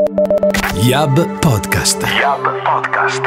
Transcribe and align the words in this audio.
Yab 0.00 1.38
Podcast. 1.40 2.06
Yab 2.18 2.62
Podcast. 2.64 3.20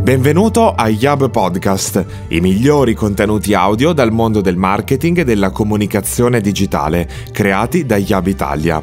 Benvenuto 0.00 0.72
a 0.72 0.88
Yab 0.88 1.30
Podcast, 1.30 2.06
i 2.28 2.38
migliori 2.38 2.94
contenuti 2.94 3.52
audio 3.52 3.92
dal 3.92 4.12
mondo 4.12 4.40
del 4.40 4.56
marketing 4.56 5.18
e 5.18 5.24
della 5.24 5.50
comunicazione 5.50 6.40
digitale, 6.40 7.08
creati 7.32 7.84
da 7.84 7.96
Yab 7.96 8.28
Italia. 8.28 8.80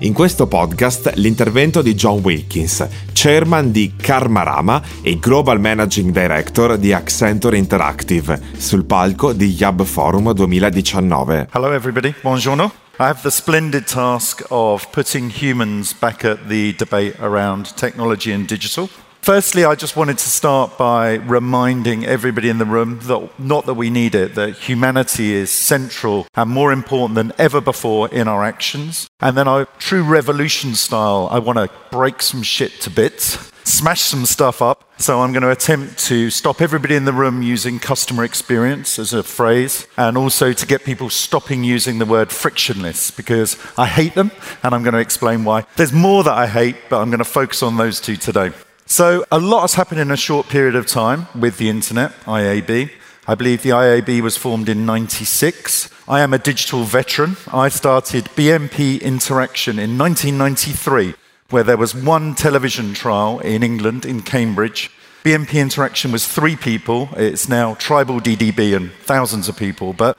In 0.00 0.12
questo 0.12 0.48
podcast 0.48 1.12
l'intervento 1.14 1.80
di 1.80 1.94
John 1.94 2.18
Wilkins, 2.24 2.88
chairman 3.12 3.70
di 3.70 3.94
Karmarama 3.94 4.82
e 5.02 5.16
Global 5.20 5.60
Managing 5.60 6.10
Director 6.10 6.76
di 6.76 6.92
Accenture 6.92 7.56
Interactive, 7.56 8.40
sul 8.56 8.84
palco 8.84 9.32
di 9.32 9.46
Yab 9.46 9.84
Forum 9.84 10.32
2019. 10.32 11.50
Hello, 11.52 11.70
everybody. 11.70 12.12
Buongiorno. 12.20 12.88
I 13.00 13.06
have 13.06 13.22
the 13.22 13.30
splendid 13.30 13.86
task 13.86 14.42
of 14.50 14.92
putting 14.92 15.30
humans 15.30 15.94
back 15.94 16.22
at 16.22 16.50
the 16.50 16.74
debate 16.74 17.18
around 17.18 17.74
technology 17.78 18.30
and 18.30 18.46
digital. 18.46 18.90
Firstly, 19.22 19.66
I 19.66 19.74
just 19.74 19.96
wanted 19.96 20.16
to 20.16 20.30
start 20.30 20.78
by 20.78 21.16
reminding 21.16 22.06
everybody 22.06 22.48
in 22.48 22.56
the 22.56 22.64
room 22.64 23.00
that 23.00 23.38
not 23.38 23.66
that 23.66 23.74
we 23.74 23.90
need 23.90 24.14
it, 24.14 24.34
that 24.34 24.56
humanity 24.56 25.34
is 25.34 25.50
central 25.50 26.26
and 26.34 26.48
more 26.48 26.72
important 26.72 27.16
than 27.16 27.32
ever 27.36 27.60
before 27.60 28.08
in 28.08 28.28
our 28.28 28.42
actions. 28.42 29.10
And 29.20 29.36
then, 29.36 29.46
our 29.46 29.66
true 29.78 30.02
revolution 30.02 30.74
style, 30.74 31.28
I 31.30 31.38
want 31.38 31.58
to 31.58 31.70
break 31.90 32.22
some 32.22 32.42
shit 32.42 32.80
to 32.80 32.90
bits, 32.90 33.52
smash 33.62 34.00
some 34.00 34.24
stuff 34.24 34.62
up. 34.62 34.90
So, 34.98 35.20
I'm 35.20 35.32
going 35.32 35.42
to 35.42 35.50
attempt 35.50 35.98
to 36.06 36.30
stop 36.30 36.62
everybody 36.62 36.94
in 36.94 37.04
the 37.04 37.12
room 37.12 37.42
using 37.42 37.78
customer 37.78 38.24
experience 38.24 38.98
as 38.98 39.12
a 39.12 39.22
phrase, 39.22 39.86
and 39.98 40.16
also 40.16 40.54
to 40.54 40.66
get 40.66 40.82
people 40.82 41.10
stopping 41.10 41.62
using 41.62 41.98
the 41.98 42.06
word 42.06 42.32
frictionless 42.32 43.10
because 43.10 43.58
I 43.76 43.86
hate 43.86 44.14
them, 44.14 44.30
and 44.62 44.74
I'm 44.74 44.82
going 44.82 44.94
to 44.94 45.00
explain 45.00 45.44
why. 45.44 45.66
There's 45.76 45.92
more 45.92 46.24
that 46.24 46.34
I 46.34 46.46
hate, 46.46 46.76
but 46.88 47.02
I'm 47.02 47.10
going 47.10 47.18
to 47.18 47.24
focus 47.24 47.62
on 47.62 47.76
those 47.76 48.00
two 48.00 48.16
today. 48.16 48.52
So, 48.90 49.24
a 49.30 49.38
lot 49.38 49.60
has 49.60 49.74
happened 49.74 50.00
in 50.00 50.10
a 50.10 50.16
short 50.16 50.48
period 50.48 50.74
of 50.74 50.84
time 50.84 51.28
with 51.38 51.58
the 51.58 51.68
internet, 51.68 52.10
IAB. 52.24 52.90
I 53.28 53.34
believe 53.36 53.62
the 53.62 53.70
IAB 53.70 54.20
was 54.20 54.36
formed 54.36 54.68
in 54.68 54.84
96. 54.84 55.88
I 56.08 56.22
am 56.22 56.34
a 56.34 56.38
digital 56.38 56.82
veteran. 56.82 57.36
I 57.52 57.68
started 57.68 58.24
BMP 58.34 59.00
Interaction 59.00 59.78
in 59.78 59.96
1993, 59.96 61.14
where 61.50 61.62
there 61.62 61.76
was 61.76 61.94
one 61.94 62.34
television 62.34 62.92
trial 62.92 63.38
in 63.38 63.62
England, 63.62 64.04
in 64.04 64.22
Cambridge. 64.22 64.90
BMP 65.22 65.60
Interaction 65.60 66.10
was 66.10 66.26
three 66.26 66.56
people. 66.56 67.10
It's 67.16 67.48
now 67.48 67.74
Tribal 67.74 68.18
DDB 68.18 68.74
and 68.74 68.90
thousands 69.04 69.48
of 69.48 69.56
people. 69.56 69.92
But 69.92 70.18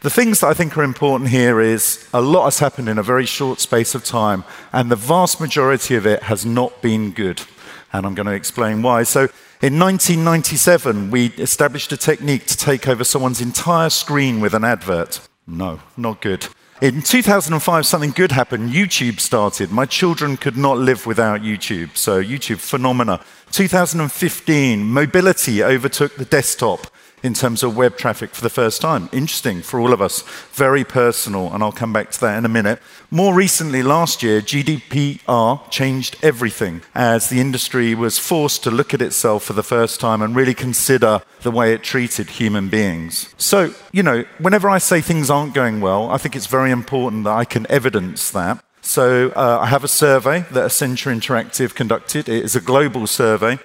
the 0.00 0.08
things 0.08 0.40
that 0.40 0.46
I 0.46 0.54
think 0.54 0.78
are 0.78 0.82
important 0.82 1.28
here 1.28 1.60
is 1.60 2.08
a 2.14 2.22
lot 2.22 2.46
has 2.46 2.60
happened 2.60 2.88
in 2.88 2.96
a 2.96 3.02
very 3.02 3.26
short 3.26 3.60
space 3.60 3.94
of 3.94 4.02
time, 4.02 4.44
and 4.72 4.90
the 4.90 4.96
vast 4.96 5.42
majority 5.42 5.94
of 5.94 6.06
it 6.06 6.22
has 6.22 6.46
not 6.46 6.80
been 6.80 7.10
good 7.10 7.42
and 7.92 8.06
I'm 8.06 8.14
going 8.14 8.26
to 8.26 8.32
explain 8.32 8.82
why. 8.82 9.02
So, 9.02 9.28
in 9.60 9.78
1997, 9.78 11.10
we 11.10 11.26
established 11.38 11.92
a 11.92 11.96
technique 11.96 12.46
to 12.46 12.56
take 12.56 12.86
over 12.86 13.02
someone's 13.02 13.40
entire 13.40 13.90
screen 13.90 14.40
with 14.40 14.54
an 14.54 14.64
advert. 14.64 15.20
No, 15.46 15.80
not 15.96 16.20
good. 16.20 16.46
In 16.80 17.02
2005, 17.02 17.86
something 17.86 18.12
good 18.12 18.30
happened. 18.30 18.70
YouTube 18.70 19.18
started. 19.18 19.72
My 19.72 19.84
children 19.84 20.36
could 20.36 20.56
not 20.56 20.78
live 20.78 21.06
without 21.06 21.40
YouTube, 21.40 21.96
so 21.96 22.22
YouTube 22.22 22.58
phenomena. 22.58 23.20
2015, 23.50 24.84
mobility 24.84 25.64
overtook 25.64 26.14
the 26.16 26.24
desktop 26.24 26.86
in 27.22 27.34
terms 27.34 27.62
of 27.62 27.76
web 27.76 27.96
traffic 27.96 28.30
for 28.34 28.42
the 28.42 28.50
first 28.50 28.80
time. 28.80 29.08
Interesting 29.12 29.62
for 29.62 29.80
all 29.80 29.92
of 29.92 30.00
us, 30.00 30.22
very 30.52 30.84
personal, 30.84 31.52
and 31.52 31.62
I'll 31.62 31.72
come 31.72 31.92
back 31.92 32.10
to 32.12 32.20
that 32.20 32.38
in 32.38 32.44
a 32.44 32.48
minute. 32.48 32.80
More 33.10 33.34
recently, 33.34 33.82
last 33.82 34.22
year, 34.22 34.40
GDPR 34.40 35.70
changed 35.70 36.16
everything 36.22 36.82
as 36.94 37.28
the 37.28 37.40
industry 37.40 37.94
was 37.94 38.18
forced 38.18 38.62
to 38.64 38.70
look 38.70 38.92
at 38.92 39.02
itself 39.02 39.44
for 39.44 39.54
the 39.54 39.62
first 39.62 40.00
time 40.00 40.22
and 40.22 40.36
really 40.36 40.54
consider 40.54 41.22
the 41.42 41.50
way 41.50 41.72
it 41.72 41.82
treated 41.82 42.30
human 42.30 42.68
beings. 42.68 43.34
So, 43.38 43.74
you 43.92 44.02
know, 44.02 44.24
whenever 44.38 44.68
I 44.68 44.78
say 44.78 45.00
things 45.00 45.30
aren't 45.30 45.54
going 45.54 45.80
well, 45.80 46.10
I 46.10 46.18
think 46.18 46.36
it's 46.36 46.46
very 46.46 46.70
important 46.70 47.24
that 47.24 47.36
I 47.36 47.44
can 47.44 47.66
evidence 47.70 48.30
that. 48.30 48.62
So, 48.82 49.30
uh, 49.30 49.58
I 49.60 49.66
have 49.66 49.84
a 49.84 49.88
survey 49.88 50.46
that 50.50 50.64
Accenture 50.70 51.14
Interactive 51.14 51.74
conducted. 51.74 52.28
It 52.28 52.44
is 52.44 52.56
a 52.56 52.60
global 52.60 53.06
survey. 53.06 53.58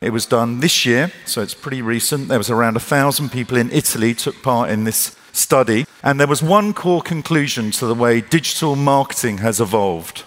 It 0.00 0.12
was 0.12 0.26
done 0.26 0.60
this 0.60 0.86
year, 0.86 1.10
so 1.26 1.42
it's 1.42 1.54
pretty 1.54 1.82
recent. 1.82 2.28
There 2.28 2.38
was 2.38 2.50
around 2.50 2.76
a 2.76 2.80
thousand 2.80 3.30
people 3.30 3.56
in 3.56 3.70
Italy 3.72 4.14
took 4.14 4.42
part 4.42 4.70
in 4.70 4.84
this 4.84 5.16
study, 5.32 5.86
and 6.02 6.20
there 6.20 6.26
was 6.26 6.42
one 6.42 6.72
core 6.72 7.02
conclusion 7.02 7.70
to 7.72 7.86
the 7.86 7.94
way 7.94 8.20
digital 8.20 8.76
marketing 8.76 9.38
has 9.38 9.60
evolved. 9.60 10.24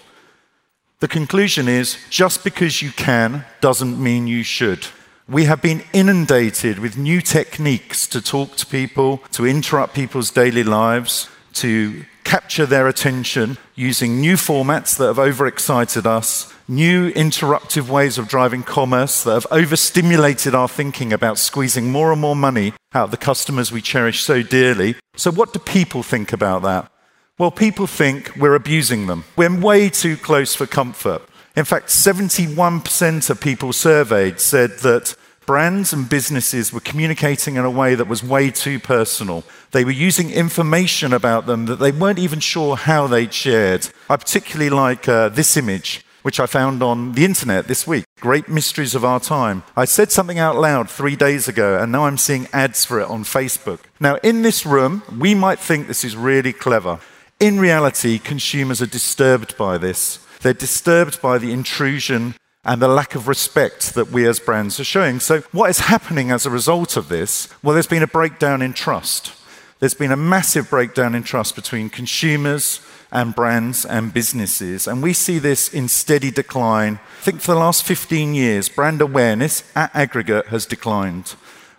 The 0.99 1.07
conclusion 1.07 1.67
is 1.67 1.97
just 2.09 2.43
because 2.43 2.81
you 2.81 2.91
can 2.91 3.45
doesn't 3.59 4.01
mean 4.01 4.27
you 4.27 4.43
should. 4.43 4.87
We 5.27 5.45
have 5.45 5.61
been 5.61 5.83
inundated 5.93 6.79
with 6.79 6.97
new 6.97 7.21
techniques 7.21 8.05
to 8.07 8.21
talk 8.21 8.57
to 8.57 8.65
people, 8.65 9.19
to 9.31 9.47
interrupt 9.47 9.95
people's 9.95 10.31
daily 10.31 10.63
lives, 10.63 11.29
to 11.53 12.05
capture 12.31 12.65
their 12.65 12.87
attention 12.87 13.57
using 13.75 14.21
new 14.21 14.35
formats 14.35 14.95
that 14.95 15.07
have 15.07 15.19
overexcited 15.19 16.07
us, 16.07 16.53
new 16.65 17.11
interruptive 17.11 17.89
ways 17.89 18.17
of 18.17 18.29
driving 18.29 18.63
commerce 18.63 19.21
that 19.21 19.33
have 19.33 19.47
overstimulated 19.51 20.55
our 20.55 20.69
thinking 20.69 21.11
about 21.11 21.37
squeezing 21.37 21.91
more 21.91 22.09
and 22.09 22.21
more 22.21 22.33
money 22.33 22.71
out 22.93 23.03
of 23.03 23.11
the 23.11 23.17
customers 23.17 23.69
we 23.69 23.81
cherish 23.81 24.23
so 24.23 24.41
dearly. 24.41 24.95
So, 25.17 25.29
what 25.29 25.51
do 25.51 25.59
people 25.59 26.03
think 26.03 26.31
about 26.31 26.61
that? 26.61 26.89
Well, 27.37 27.51
people 27.51 27.85
think 27.85 28.33
we're 28.37 28.55
abusing 28.55 29.07
them. 29.07 29.25
We're 29.35 29.59
way 29.59 29.89
too 29.89 30.15
close 30.15 30.55
for 30.55 30.65
comfort. 30.65 31.23
In 31.57 31.65
fact, 31.65 31.87
71% 31.87 33.29
of 33.29 33.41
people 33.41 33.73
surveyed 33.73 34.39
said 34.39 34.79
that 34.83 35.17
brands 35.51 35.91
and 35.91 36.07
businesses 36.07 36.71
were 36.71 36.79
communicating 36.79 37.57
in 37.57 37.65
a 37.65 37.69
way 37.69 37.93
that 37.93 38.07
was 38.07 38.23
way 38.23 38.49
too 38.49 38.79
personal. 38.79 39.43
They 39.71 39.83
were 39.83 39.91
using 39.91 40.29
information 40.29 41.11
about 41.11 41.45
them 41.45 41.65
that 41.65 41.75
they 41.75 41.91
weren't 41.91 42.19
even 42.19 42.39
sure 42.39 42.77
how 42.77 43.05
they'd 43.05 43.33
shared. 43.33 43.89
I 44.09 44.15
particularly 44.15 44.69
like 44.69 45.09
uh, 45.09 45.27
this 45.27 45.57
image, 45.57 46.05
which 46.21 46.39
I 46.39 46.45
found 46.45 46.81
on 46.81 47.11
the 47.11 47.25
internet 47.25 47.67
this 47.67 47.85
week 47.85 48.05
Great 48.21 48.47
Mysteries 48.47 48.95
of 48.95 49.03
Our 49.03 49.19
Time. 49.19 49.63
I 49.75 49.83
said 49.83 50.09
something 50.09 50.39
out 50.39 50.55
loud 50.55 50.89
three 50.89 51.17
days 51.17 51.49
ago, 51.49 51.77
and 51.77 51.91
now 51.91 52.05
I'm 52.05 52.17
seeing 52.17 52.47
ads 52.53 52.85
for 52.85 53.01
it 53.01 53.09
on 53.09 53.25
Facebook. 53.25 53.79
Now, 53.99 54.15
in 54.23 54.43
this 54.43 54.65
room, 54.65 55.03
we 55.19 55.35
might 55.35 55.59
think 55.59 55.87
this 55.87 56.05
is 56.05 56.15
really 56.15 56.53
clever. 56.53 57.01
In 57.41 57.59
reality, 57.59 58.19
consumers 58.19 58.81
are 58.81 58.97
disturbed 58.99 59.57
by 59.57 59.77
this. 59.77 60.19
They're 60.39 60.53
disturbed 60.53 61.21
by 61.21 61.39
the 61.39 61.51
intrusion 61.51 62.35
and 62.63 62.81
the 62.81 62.87
lack 62.87 63.15
of 63.15 63.27
respect 63.27 63.95
that 63.95 64.11
we 64.11 64.27
as 64.27 64.39
brands 64.39 64.79
are 64.79 64.83
showing. 64.83 65.19
So, 65.19 65.41
what 65.51 65.69
is 65.69 65.79
happening 65.79 66.31
as 66.31 66.45
a 66.45 66.51
result 66.51 66.95
of 66.95 67.09
this? 67.09 67.47
Well, 67.63 67.73
there's 67.73 67.87
been 67.87 68.03
a 68.03 68.07
breakdown 68.07 68.61
in 68.61 68.73
trust. 68.73 69.33
There's 69.79 69.95
been 69.95 70.11
a 70.11 70.17
massive 70.17 70.69
breakdown 70.69 71.15
in 71.15 71.23
trust 71.23 71.55
between 71.55 71.89
consumers 71.89 72.81
and 73.11 73.35
brands 73.35 73.83
and 73.83 74.13
businesses. 74.13 74.87
And 74.87 75.01
we 75.01 75.13
see 75.13 75.39
this 75.39 75.73
in 75.73 75.87
steady 75.87 76.29
decline. 76.29 76.99
I 77.19 77.23
think 77.23 77.41
for 77.41 77.53
the 77.53 77.59
last 77.59 77.83
15 77.83 78.35
years, 78.35 78.69
brand 78.69 79.01
awareness 79.01 79.63
at 79.75 79.93
aggregate 79.95 80.47
has 80.47 80.67
declined. 80.67 81.33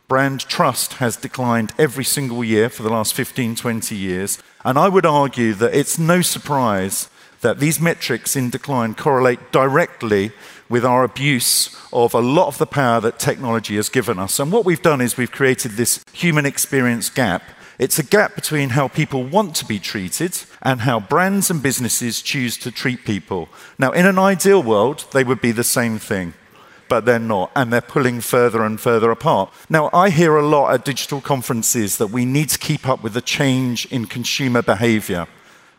Brand 0.08 0.40
trust 0.40 0.94
has 0.94 1.16
declined 1.16 1.72
every 1.78 2.04
single 2.04 2.42
year 2.42 2.68
for 2.68 2.82
the 2.82 2.90
last 2.90 3.14
15, 3.14 3.54
20 3.54 3.94
years. 3.94 4.42
And 4.64 4.76
I 4.76 4.88
would 4.88 5.06
argue 5.06 5.54
that 5.54 5.74
it's 5.74 5.98
no 5.98 6.22
surprise 6.22 7.08
that 7.40 7.58
these 7.58 7.80
metrics 7.80 8.36
in 8.36 8.50
decline 8.50 8.94
correlate 8.94 9.52
directly 9.52 10.32
with 10.72 10.86
our 10.86 11.04
abuse 11.04 11.76
of 11.92 12.14
a 12.14 12.18
lot 12.18 12.46
of 12.46 12.56
the 12.56 12.64
power 12.64 12.98
that 12.98 13.18
technology 13.18 13.76
has 13.76 13.90
given 13.90 14.18
us. 14.18 14.40
And 14.40 14.50
what 14.50 14.64
we've 14.64 14.80
done 14.80 15.02
is 15.02 15.18
we've 15.18 15.30
created 15.30 15.72
this 15.72 16.02
human 16.14 16.46
experience 16.46 17.10
gap. 17.10 17.42
It's 17.78 17.98
a 17.98 18.02
gap 18.02 18.34
between 18.34 18.70
how 18.70 18.88
people 18.88 19.22
want 19.22 19.54
to 19.56 19.66
be 19.66 19.78
treated 19.78 20.34
and 20.62 20.80
how 20.80 20.98
brands 20.98 21.50
and 21.50 21.62
businesses 21.62 22.22
choose 22.22 22.56
to 22.56 22.70
treat 22.70 23.04
people. 23.04 23.50
Now, 23.78 23.92
in 23.92 24.06
an 24.06 24.18
ideal 24.18 24.62
world, 24.62 25.04
they 25.12 25.24
would 25.24 25.42
be 25.42 25.52
the 25.52 25.62
same 25.62 25.98
thing 25.98 26.32
but 26.88 27.06
they're 27.06 27.18
not, 27.18 27.50
and 27.56 27.72
they're 27.72 27.80
pulling 27.80 28.20
further 28.20 28.62
and 28.62 28.78
further 28.78 29.10
apart. 29.10 29.50
Now, 29.70 29.88
I 29.94 30.10
hear 30.10 30.36
a 30.36 30.46
lot 30.46 30.74
at 30.74 30.84
digital 30.84 31.22
conferences 31.22 31.96
that 31.96 32.08
we 32.08 32.26
need 32.26 32.50
to 32.50 32.58
keep 32.58 32.86
up 32.86 33.02
with 33.02 33.14
the 33.14 33.22
change 33.22 33.86
in 33.86 34.04
consumer 34.04 34.60
behavior. 34.60 35.26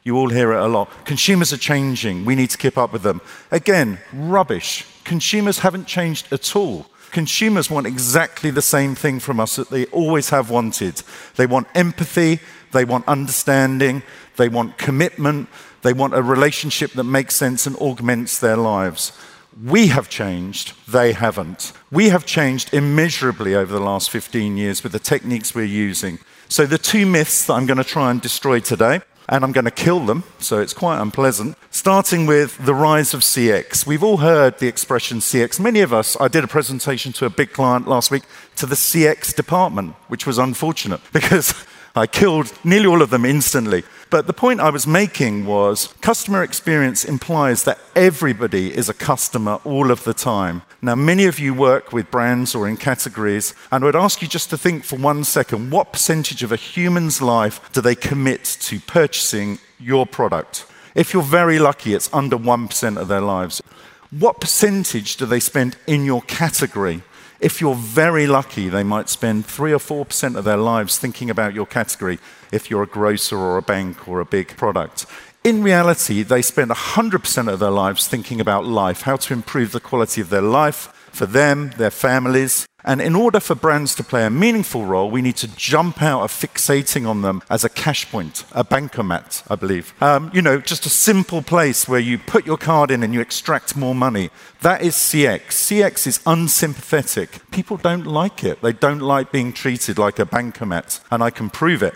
You 0.04 0.18
all 0.18 0.30
hear 0.30 0.52
it 0.52 0.60
a 0.60 0.68
lot. 0.68 0.90
Consumers 1.06 1.54
are 1.54 1.58
changing. 1.58 2.26
We 2.26 2.36
need 2.36 2.50
to 2.50 2.58
keep 2.58 2.78
up 2.78 2.92
with 2.92 3.04
them. 3.04 3.22
Again, 3.52 4.00
rubbish. 4.12 4.86
Consumers 5.06 5.60
haven't 5.60 5.88
changed 5.88 6.32
at 6.34 6.56
all. 6.56 6.88
Consumers 7.12 7.70
want 7.70 7.88
exactly 7.88 8.50
the 8.50 8.62
same 8.62 8.96
thing 8.96 9.20
from 9.20 9.40
us 9.40 9.56
that 9.56 9.70
they 9.70 9.86
always 9.88 10.30
have 10.30 10.50
wanted. 10.50 11.04
They 11.36 11.46
want 11.46 11.68
empathy, 11.76 12.40
they 12.72 12.86
want 12.86 13.08
understanding, 13.08 14.02
they 14.36 14.50
want 14.50 14.78
commitment, 14.78 15.48
they 15.84 15.94
want 15.94 16.16
a 16.16 16.24
relationship 16.24 16.92
that 16.94 17.04
makes 17.04 17.36
sense 17.36 17.68
and 17.68 17.78
augments 17.78 18.40
their 18.40 18.58
lives. 18.58 19.18
We 19.64 19.88
have 19.88 20.10
changed, 20.10 20.74
they 20.92 21.14
haven't. 21.14 21.72
We 21.92 22.10
have 22.10 22.26
changed 22.26 22.74
immeasurably 22.74 23.54
over 23.54 23.72
the 23.72 23.80
last 23.80 24.10
15 24.10 24.58
years 24.58 24.82
with 24.82 24.92
the 24.92 25.00
techniques 25.00 25.54
we're 25.54 25.66
using. 25.66 26.18
So, 26.50 26.66
the 26.66 26.80
two 26.80 27.06
myths 27.06 27.46
that 27.46 27.54
I'm 27.54 27.68
going 27.68 27.78
to 27.78 27.84
try 27.84 28.10
and 28.10 28.20
destroy 28.20 28.60
today 28.60 29.02
and 29.34 29.44
I'm 29.44 29.52
going 29.52 29.66
to 29.66 29.72
kill 29.72 30.02
them, 30.06 30.24
so 30.38 30.60
it's 30.60 30.74
quite 30.74 31.02
unpleasant. 31.02 31.58
Starting 31.72 32.28
with 32.28 32.64
the 32.64 32.76
rise 32.76 33.16
of 33.16 33.22
CX. 33.22 33.84
We've 33.84 34.04
all 34.04 34.18
heard 34.18 34.60
the 34.60 34.68
expression 34.68 35.18
CX. 35.18 35.60
Many 35.60 35.80
of 35.80 35.92
us, 35.92 36.16
I 36.22 36.28
did 36.28 36.44
a 36.44 36.48
presentation 36.48 37.12
to 37.14 37.26
a 37.26 37.32
big 37.32 37.52
client 37.52 37.88
last 37.88 38.12
week 38.12 38.22
to 38.58 38.68
the 38.68 38.76
CX 38.76 39.36
department, 39.36 39.96
which 40.08 40.28
was 40.28 40.38
unfortunate 40.38 41.02
because 41.14 41.56
I 41.96 42.06
killed 42.06 42.54
nearly 42.64 42.86
all 42.86 43.02
of 43.02 43.10
them 43.10 43.26
instantly. 43.26 43.84
But 44.14 44.28
the 44.28 44.32
point 44.32 44.60
I 44.60 44.70
was 44.70 44.86
making 44.86 45.48
was 45.48 45.92
customer 46.02 46.44
experience 46.44 47.04
implies 47.04 47.64
that 47.64 47.80
everybody 47.96 48.72
is 48.72 48.88
a 48.88 48.94
customer 48.94 49.60
all 49.64 49.90
of 49.90 50.04
the 50.04 50.14
time. 50.14 50.62
Now, 50.84 50.94
many 50.94 51.26
of 51.26 51.40
you 51.40 51.56
work 51.56 51.92
with 51.92 52.12
brands 52.12 52.54
or 52.54 52.68
in 52.68 52.78
categories, 52.78 53.56
and 53.72 53.84
I 53.84 53.88
would 53.88 53.96
ask 53.96 54.22
you 54.22 54.28
just 54.28 54.52
to 54.52 54.58
think 54.58 54.84
for 54.84 54.98
one 54.98 55.24
second 55.24 55.72
what 55.72 55.92
percentage 55.92 56.44
of 56.44 56.52
a 56.52 56.58
human's 56.58 57.24
life 57.24 57.60
do 57.74 57.82
they 57.82 57.96
commit 57.96 58.44
to 58.62 58.80
purchasing 58.80 59.58
your 59.80 60.06
product? 60.06 60.68
If 60.94 61.12
you're 61.12 61.24
very 61.24 61.58
lucky, 61.58 61.96
it's 61.96 62.14
under 62.14 62.38
1% 62.38 62.98
of 63.02 63.08
their 63.08 63.20
lives. 63.20 63.64
What 64.12 64.40
percentage 64.40 65.18
do 65.18 65.26
they 65.26 65.40
spend 65.40 65.76
in 65.88 66.06
your 66.06 66.22
category? 66.22 67.02
If 67.44 67.60
you're 67.60 67.76
very 67.76 68.26
lucky, 68.26 68.70
they 68.70 68.84
might 68.84 69.10
spend 69.10 69.46
3 69.46 69.74
or 69.74 69.78
4% 69.78 70.38
of 70.38 70.46
their 70.46 70.56
lives 70.56 70.98
thinking 70.98 71.30
about 71.30 71.54
your 71.54 71.66
category 71.66 72.18
if 72.54 72.72
you're 72.72 72.84
a 72.84 72.88
grocer 72.88 73.38
or 73.38 73.58
a 73.58 73.62
bank 73.62 74.08
or 74.08 74.22
a 74.22 74.26
big 74.26 74.56
product. 74.56 75.06
In 75.44 75.62
reality, 75.62 76.24
they 76.24 76.42
spend 76.42 76.72
100% 76.72 77.52
of 77.52 77.60
their 77.60 77.70
lives 77.70 78.08
thinking 78.08 78.40
about 78.40 78.66
life, 78.66 79.02
how 79.02 79.18
to 79.18 79.34
improve 79.34 79.74
the 79.74 79.82
quality 79.82 80.22
of 80.22 80.30
their 80.30 80.42
life 80.42 80.88
for 81.12 81.26
them, 81.26 81.72
their 81.78 81.92
families, 81.92 82.66
and 82.86 83.02
in 83.02 83.16
order 83.16 83.40
for 83.40 83.56
brands 83.56 83.96
to 83.96 84.04
play 84.04 84.26
a 84.26 84.30
meaningful 84.30 84.86
role, 84.86 85.10
we 85.10 85.22
need 85.22 85.38
to 85.38 85.56
jump 85.56 86.02
out 86.02 86.22
of 86.22 86.32
fixating 86.32 87.08
on 87.08 87.22
them 87.22 87.42
as 87.50 87.64
a 87.64 87.70
cash 87.70 88.10
point, 88.12 88.44
a 88.52 88.64
bancomat, 88.64 89.44
I 89.50 89.56
believe. 89.56 89.94
Um, 90.02 90.30
you 90.34 90.42
know, 90.42 90.60
just 90.60 90.86
a 90.86 90.90
simple 90.90 91.42
place 91.42 91.88
where 91.88 92.00
you 92.00 92.18
put 92.18 92.46
your 92.46 92.58
card 92.58 92.92
in 92.92 93.02
and 93.02 93.14
you 93.14 93.22
extract 93.22 93.78
more 93.78 93.96
money. 93.96 94.32
That 94.62 94.82
is 94.82 94.96
CX. 94.96 95.48
CX 95.48 96.08
is 96.08 96.20
unsympathetic. 96.26 97.50
People 97.52 97.78
don't 97.78 98.06
like 98.06 98.44
it. 98.44 98.62
They 98.62 98.74
don't 98.74 99.00
like 99.00 99.32
being 99.32 99.54
treated 99.54 99.98
like 99.98 100.20
a 100.20 100.26
bancomat, 100.26 101.00
and 101.10 101.24
I 101.24 101.30
can 101.30 101.50
prove 101.50 101.84
it. 101.84 101.94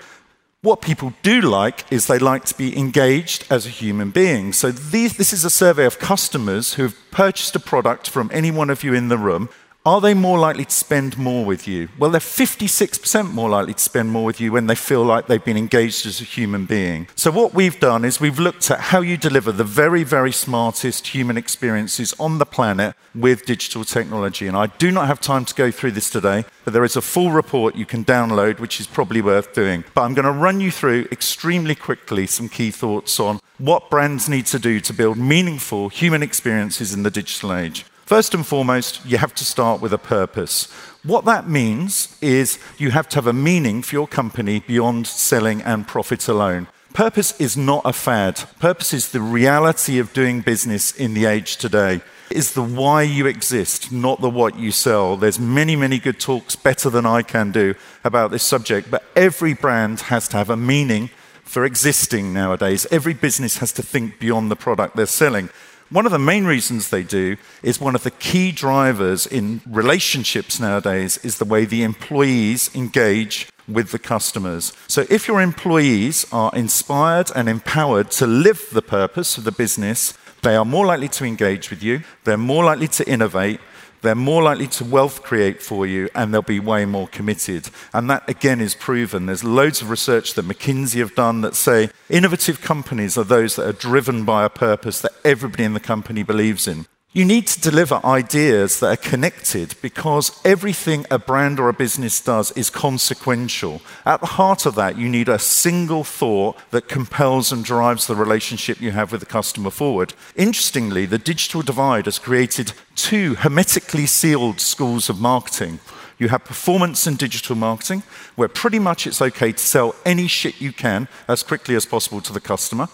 What 0.62 0.82
people 0.82 1.14
do 1.22 1.40
like 1.42 1.86
is 1.92 2.08
they 2.08 2.18
like 2.18 2.46
to 2.46 2.58
be 2.58 2.78
engaged 2.78 3.46
as 3.50 3.66
a 3.66 3.70
human 3.70 4.10
being. 4.10 4.54
So, 4.54 4.72
these, 4.72 5.16
this 5.16 5.32
is 5.32 5.46
a 5.46 5.52
survey 5.52 5.86
of 5.86 6.00
customers 6.00 6.74
who 6.74 6.84
have 6.84 6.96
purchased 7.12 7.56
a 7.56 7.60
product 7.60 8.10
from 8.10 8.32
any 8.34 8.52
one 8.52 8.70
of 8.70 8.84
you 8.84 8.94
in 8.94 9.08
the 9.08 9.20
room 9.20 9.50
are 9.88 10.02
they 10.02 10.14
more 10.14 10.38
likely 10.38 10.66
to 10.66 10.72
spend 10.72 11.18
more 11.18 11.46
with 11.46 11.66
you? 11.66 11.88
Well, 11.98 12.12
they're 12.12 12.20
56% 12.20 13.32
more 13.32 13.50
likely 13.50 13.74
to 13.74 13.80
spend 13.80 14.10
more 14.10 14.26
with 14.26 14.42
you 14.42 14.52
when 14.52 14.68
they 14.68 14.76
feel 14.76 15.02
like 15.02 15.28
they've 15.28 15.44
been 15.44 15.56
engaged 15.56 16.06
as 16.06 16.20
a 16.20 16.26
human 16.26 16.66
being. 16.66 17.08
So, 17.16 17.32
what 17.32 17.54
we've 17.54 17.80
done 17.80 18.04
is 18.04 18.20
we've 18.20 18.38
looked 18.38 18.70
at 18.70 18.82
how 18.92 19.00
you 19.00 19.16
deliver 19.16 19.54
the 19.54 19.64
very, 19.64 20.04
very 20.04 20.34
smartest 20.34 21.08
human 21.08 21.38
experiences 21.38 22.14
on 22.20 22.38
the 22.38 22.46
planet 22.46 22.98
with 23.16 23.46
digital 23.46 23.86
technology. 23.86 24.46
And 24.46 24.58
I 24.58 24.68
do 24.68 24.92
not 24.92 25.08
have 25.08 25.22
time 25.22 25.46
to 25.46 25.56
go 25.56 25.72
through 25.72 25.92
this 25.92 26.10
today, 26.10 26.44
but 26.66 26.74
there 26.74 26.84
is 26.84 26.98
a 26.98 27.02
full 27.02 27.32
report 27.32 27.78
you 27.78 27.86
can 27.86 28.04
download, 28.04 28.60
which 28.60 28.82
is 28.82 28.88
probably 28.88 29.22
worth 29.22 29.54
doing. 29.54 29.86
But 29.94 30.02
I'm 30.02 30.14
going 30.14 30.26
to 30.26 30.32
run 30.32 30.60
you 30.60 30.70
through 30.70 31.08
extremely 31.14 31.76
quickly 31.76 32.28
some 32.28 32.50
key 32.50 32.72
thoughts 32.72 33.22
on 33.22 33.40
what 33.58 33.90
brands 33.90 34.28
need 34.28 34.48
to 34.48 34.60
do 34.60 34.82
to 34.82 34.94
build 34.94 35.18
meaningful 35.18 35.88
human 35.88 36.22
experiences 36.22 36.94
in 36.94 37.04
the 37.04 37.10
digital 37.10 37.54
age. 37.54 37.86
First 38.08 38.34
and 38.34 38.48
foremost, 38.48 39.06
you 39.06 39.18
have 39.18 39.36
to 39.36 39.44
start 39.44 39.82
with 39.82 39.92
a 39.92 39.98
purpose. 39.98 40.72
What 41.04 41.26
that 41.26 41.50
means 41.50 42.18
is 42.22 42.58
you 42.78 42.92
have 42.92 43.10
to 43.10 43.16
have 43.16 43.28
a 43.28 43.34
meaning 43.34 43.82
for 43.82 43.96
your 43.96 44.08
company 44.08 44.62
beyond 44.62 45.08
selling 45.08 45.62
and 45.64 45.86
profit 45.86 46.26
alone. 46.30 46.68
Purpose 46.94 47.38
is 47.38 47.58
not 47.58 47.82
a 47.84 47.92
fad. 47.92 48.46
Purpose 48.62 48.94
is 48.94 49.12
the 49.12 49.20
reality 49.20 50.00
of 50.00 50.14
doing 50.14 50.40
business 50.40 50.96
in 50.96 51.16
the 51.16 51.26
age 51.26 51.58
today. 51.58 52.00
Is 52.30 52.54
the 52.54 52.64
why 52.64 53.02
you 53.02 53.28
exist, 53.28 53.92
not 53.92 54.22
the 54.22 54.30
what 54.30 54.58
you 54.58 54.72
sell. 54.72 55.18
There's 55.18 55.38
many, 55.38 55.76
many 55.76 56.00
good 56.00 56.18
talks, 56.18 56.56
better 56.56 56.90
than 56.90 57.06
I 57.06 57.24
can 57.24 57.52
do, 57.52 57.76
about 58.06 58.32
this 58.32 58.44
subject, 58.44 58.90
but 58.90 59.04
every 59.18 59.54
brand 59.54 60.00
has 60.00 60.30
to 60.30 60.38
have 60.38 60.50
a 60.50 60.56
meaning 60.56 61.10
for 61.44 61.66
existing 61.66 62.34
nowadays. 62.34 62.88
Every 62.90 63.14
business 63.14 63.58
has 63.58 63.74
to 63.74 63.84
think 63.84 64.18
beyond 64.18 64.50
the 64.50 64.56
product 64.56 64.96
they're 64.96 65.08
selling. 65.08 65.50
One 65.90 66.06
of 66.06 66.12
the 66.12 66.20
main 66.20 66.44
reasons 66.44 66.90
they 66.90 67.04
do 67.04 67.38
is 67.64 67.80
one 67.80 67.96
of 67.96 68.04
the 68.04 68.12
key 68.12 68.52
drivers 68.52 69.26
in 69.26 69.62
relationships 69.66 70.60
nowadays 70.60 71.18
is 71.24 71.38
the 71.38 71.46
way 71.46 71.64
the 71.64 71.84
employees 71.84 72.70
engage 72.76 73.48
with 73.70 73.92
the 73.92 74.00
customers. 74.00 74.74
So 74.90 75.06
if 75.10 75.30
your 75.30 75.42
employees 75.42 76.26
are 76.34 76.52
inspired 76.54 77.32
and 77.34 77.48
empowered 77.48 78.12
to 78.12 78.28
live 78.28 78.68
the 78.74 78.82
purpose 78.82 79.38
of 79.38 79.46
the 79.46 79.52
business, 79.54 80.14
they 80.42 80.58
are 80.58 80.66
more 80.66 80.86
likely 80.86 81.08
to 81.08 81.24
engage 81.24 81.70
with 81.70 81.82
you, 81.82 82.02
they're 82.26 82.38
more 82.38 82.66
likely 82.66 82.90
to 82.90 83.10
innovate, 83.10 83.62
they're 84.08 84.16
more 84.16 84.42
likely 84.42 84.68
to 84.68 84.86
wealth 84.86 85.22
create 85.22 85.62
for 85.62 85.86
you 85.86 86.10
and 86.16 86.34
they'll 86.34 86.42
be 86.42 86.62
way 86.62 86.86
more 86.86 87.08
committed. 87.10 87.70
And 87.94 88.10
that 88.10 88.28
again 88.30 88.62
is 88.62 88.74
proven. 88.74 89.26
There's 89.26 89.44
loads 89.44 89.82
of 89.82 89.90
research 89.90 90.34
that 90.36 90.46
McKinsey 90.46 91.00
have 91.00 91.14
done 91.14 91.42
that 91.42 91.56
say 91.56 91.90
innovative 92.10 92.62
companies 92.62 93.18
are 93.18 93.26
those 93.26 93.58
that 93.58 93.68
are 93.68 93.74
driven 93.74 94.24
by 94.24 94.46
a 94.46 94.50
purpose 94.50 95.02
that 95.02 95.12
everybody 95.26 95.66
in 95.66 95.74
the 95.74 95.82
company 95.82 96.24
believes 96.24 96.68
in. 96.68 96.86
You 97.14 97.24
need 97.24 97.48
to 97.48 97.62
deliver 97.62 98.06
ideas 98.06 98.80
that 98.80 98.88
are 98.88 99.10
connected 99.10 99.76
because 99.82 100.42
everything 100.44 101.06
a 101.10 101.18
brand 101.18 101.58
or 101.58 101.70
a 101.70 101.74
business 101.74 102.20
does 102.20 102.52
is 102.52 102.70
consequential. 102.70 103.82
At 104.06 104.20
the 104.20 104.28
heart 104.28 104.66
of 104.66 104.76
that, 104.76 104.98
you 104.98 105.08
need 105.08 105.30
a 105.30 105.40
single 105.40 106.04
thought 106.04 106.58
that 106.72 106.90
compels 106.90 107.52
and 107.52 107.64
drives 107.64 108.08
the 108.08 108.16
relationship 108.16 108.82
you 108.82 108.92
have 108.92 109.14
with 109.14 109.22
the 109.22 109.26
customer 109.26 109.70
forward. 109.70 110.14
Interestingly, 110.36 111.06
the 111.06 111.18
digital 111.18 111.62
divide 111.62 112.06
has 112.06 112.20
created 112.20 112.74
two 112.96 113.36
hermetically 113.36 114.06
sealed 114.06 114.60
schools 114.60 115.10
of 115.10 115.22
marketing. 115.22 115.80
You 116.18 116.30
have 116.30 116.46
performance 116.46 117.06
and 117.06 117.18
digital 117.18 117.56
marketing, 117.56 118.04
where 118.36 118.48
pretty 118.48 118.80
much 118.80 119.06
it's 119.06 119.22
okay 119.22 119.52
to 119.52 119.58
sell 119.58 119.96
any 120.06 120.28
shit 120.28 120.60
you 120.60 120.72
can 120.72 121.08
as 121.28 121.44
quickly 121.44 121.76
as 121.76 121.86
possible 121.86 122.22
to 122.22 122.34
the 122.34 122.40
customer. 122.40 122.88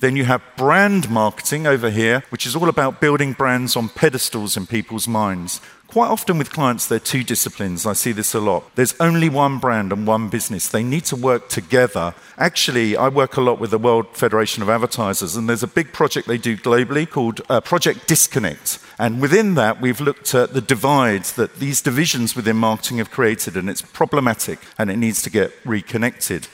Then 0.00 0.14
you 0.14 0.24
have 0.26 0.42
brand 0.56 1.10
marketing 1.10 1.66
over 1.66 1.90
here, 1.90 2.22
which 2.30 2.46
is 2.46 2.54
all 2.54 2.68
about 2.68 3.00
building 3.00 3.32
brands 3.32 3.74
on 3.74 3.88
pedestals 3.88 4.56
in 4.56 4.66
people's 4.66 5.08
minds. 5.08 5.60
Quite 5.88 6.08
often 6.08 6.36
with 6.36 6.52
clients, 6.52 6.86
there 6.86 6.96
are 6.96 7.00
two 7.00 7.24
disciplines. 7.24 7.86
I 7.86 7.94
see 7.94 8.12
this 8.12 8.34
a 8.34 8.40
lot. 8.40 8.70
There's 8.74 8.94
only 9.00 9.30
one 9.30 9.58
brand 9.58 9.90
and 9.90 10.06
one 10.06 10.28
business. 10.28 10.68
They 10.68 10.82
need 10.82 11.06
to 11.06 11.16
work 11.16 11.48
together. 11.48 12.14
Actually, 12.36 12.94
I 12.94 13.08
work 13.08 13.38
a 13.38 13.40
lot 13.40 13.58
with 13.58 13.70
the 13.70 13.78
World 13.78 14.14
Federation 14.14 14.62
of 14.62 14.68
Advertisers, 14.68 15.34
and 15.34 15.48
there's 15.48 15.62
a 15.62 15.66
big 15.66 15.94
project 15.94 16.28
they 16.28 16.36
do 16.36 16.58
globally 16.58 17.08
called 17.08 17.40
uh, 17.48 17.62
Project 17.62 18.06
Disconnect. 18.06 18.78
And 18.98 19.22
within 19.22 19.54
that, 19.54 19.80
we've 19.80 19.98
looked 19.98 20.34
at 20.34 20.52
the 20.52 20.60
divides 20.60 21.32
that 21.32 21.54
these 21.54 21.80
divisions 21.80 22.36
within 22.36 22.56
marketing 22.56 22.98
have 22.98 23.10
created, 23.10 23.56
and 23.56 23.70
it's 23.70 23.80
problematic 23.80 24.58
and 24.76 24.90
it 24.90 24.98
needs 24.98 25.22
to 25.22 25.30
get 25.30 25.52
reconnected. 25.64 26.48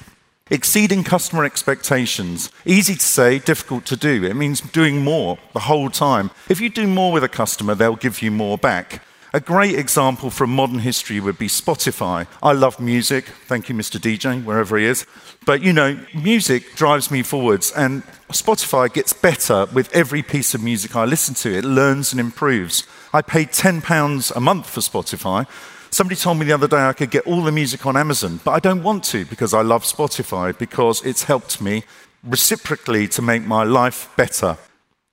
Exceeding 0.48 1.02
customer 1.02 1.44
expectations. 1.44 2.52
Easy 2.64 2.94
to 2.94 3.00
say, 3.00 3.40
difficult 3.40 3.84
to 3.86 3.96
do. 3.96 4.22
It 4.22 4.34
means 4.34 4.60
doing 4.60 5.02
more 5.02 5.38
the 5.54 5.60
whole 5.60 5.90
time. 5.90 6.30
If 6.48 6.60
you 6.60 6.68
do 6.68 6.86
more 6.86 7.10
with 7.10 7.24
a 7.24 7.28
customer, 7.28 7.74
they'll 7.74 7.96
give 7.96 8.22
you 8.22 8.30
more 8.30 8.56
back. 8.56 9.02
A 9.34 9.40
great 9.40 9.74
example 9.76 10.30
from 10.30 10.50
modern 10.50 10.78
history 10.78 11.18
would 11.18 11.38
be 11.38 11.48
Spotify. 11.48 12.28
I 12.40 12.52
love 12.52 12.78
music. 12.78 13.24
Thank 13.48 13.68
you, 13.68 13.74
Mr. 13.74 13.98
DJ, 13.98 14.44
wherever 14.44 14.78
he 14.78 14.84
is. 14.84 15.06
But 15.44 15.60
you 15.60 15.72
know, 15.72 15.98
music 16.14 16.76
drives 16.76 17.10
me 17.10 17.24
forwards, 17.24 17.72
and 17.72 18.04
Spotify 18.28 18.92
gets 18.92 19.12
better 19.12 19.66
with 19.74 19.92
every 19.92 20.22
piece 20.22 20.54
of 20.54 20.62
music 20.62 20.94
I 20.94 21.04
listen 21.04 21.34
to. 21.34 21.52
It 21.52 21.64
learns 21.64 22.12
and 22.12 22.20
improves. 22.20 22.84
I 23.12 23.22
pay 23.22 23.44
£10 23.44 24.36
a 24.36 24.40
month 24.40 24.70
for 24.70 24.80
Spotify, 24.80 25.48
Somebody 25.94 26.16
told 26.16 26.40
me 26.40 26.44
the 26.44 26.52
other 26.52 26.66
day 26.66 26.88
I 26.88 26.92
could 26.92 27.12
get 27.12 27.24
all 27.24 27.40
the 27.40 27.52
music 27.52 27.86
on 27.86 27.96
Amazon, 27.96 28.40
but 28.42 28.50
I 28.50 28.58
don't 28.58 28.82
want 28.82 29.04
to 29.04 29.24
because 29.26 29.54
I 29.54 29.62
love 29.62 29.84
Spotify 29.84 30.58
because 30.58 31.00
it's 31.06 31.22
helped 31.22 31.60
me 31.60 31.84
reciprocally 32.24 33.06
to 33.06 33.22
make 33.22 33.44
my 33.44 33.62
life 33.62 34.10
better. 34.16 34.56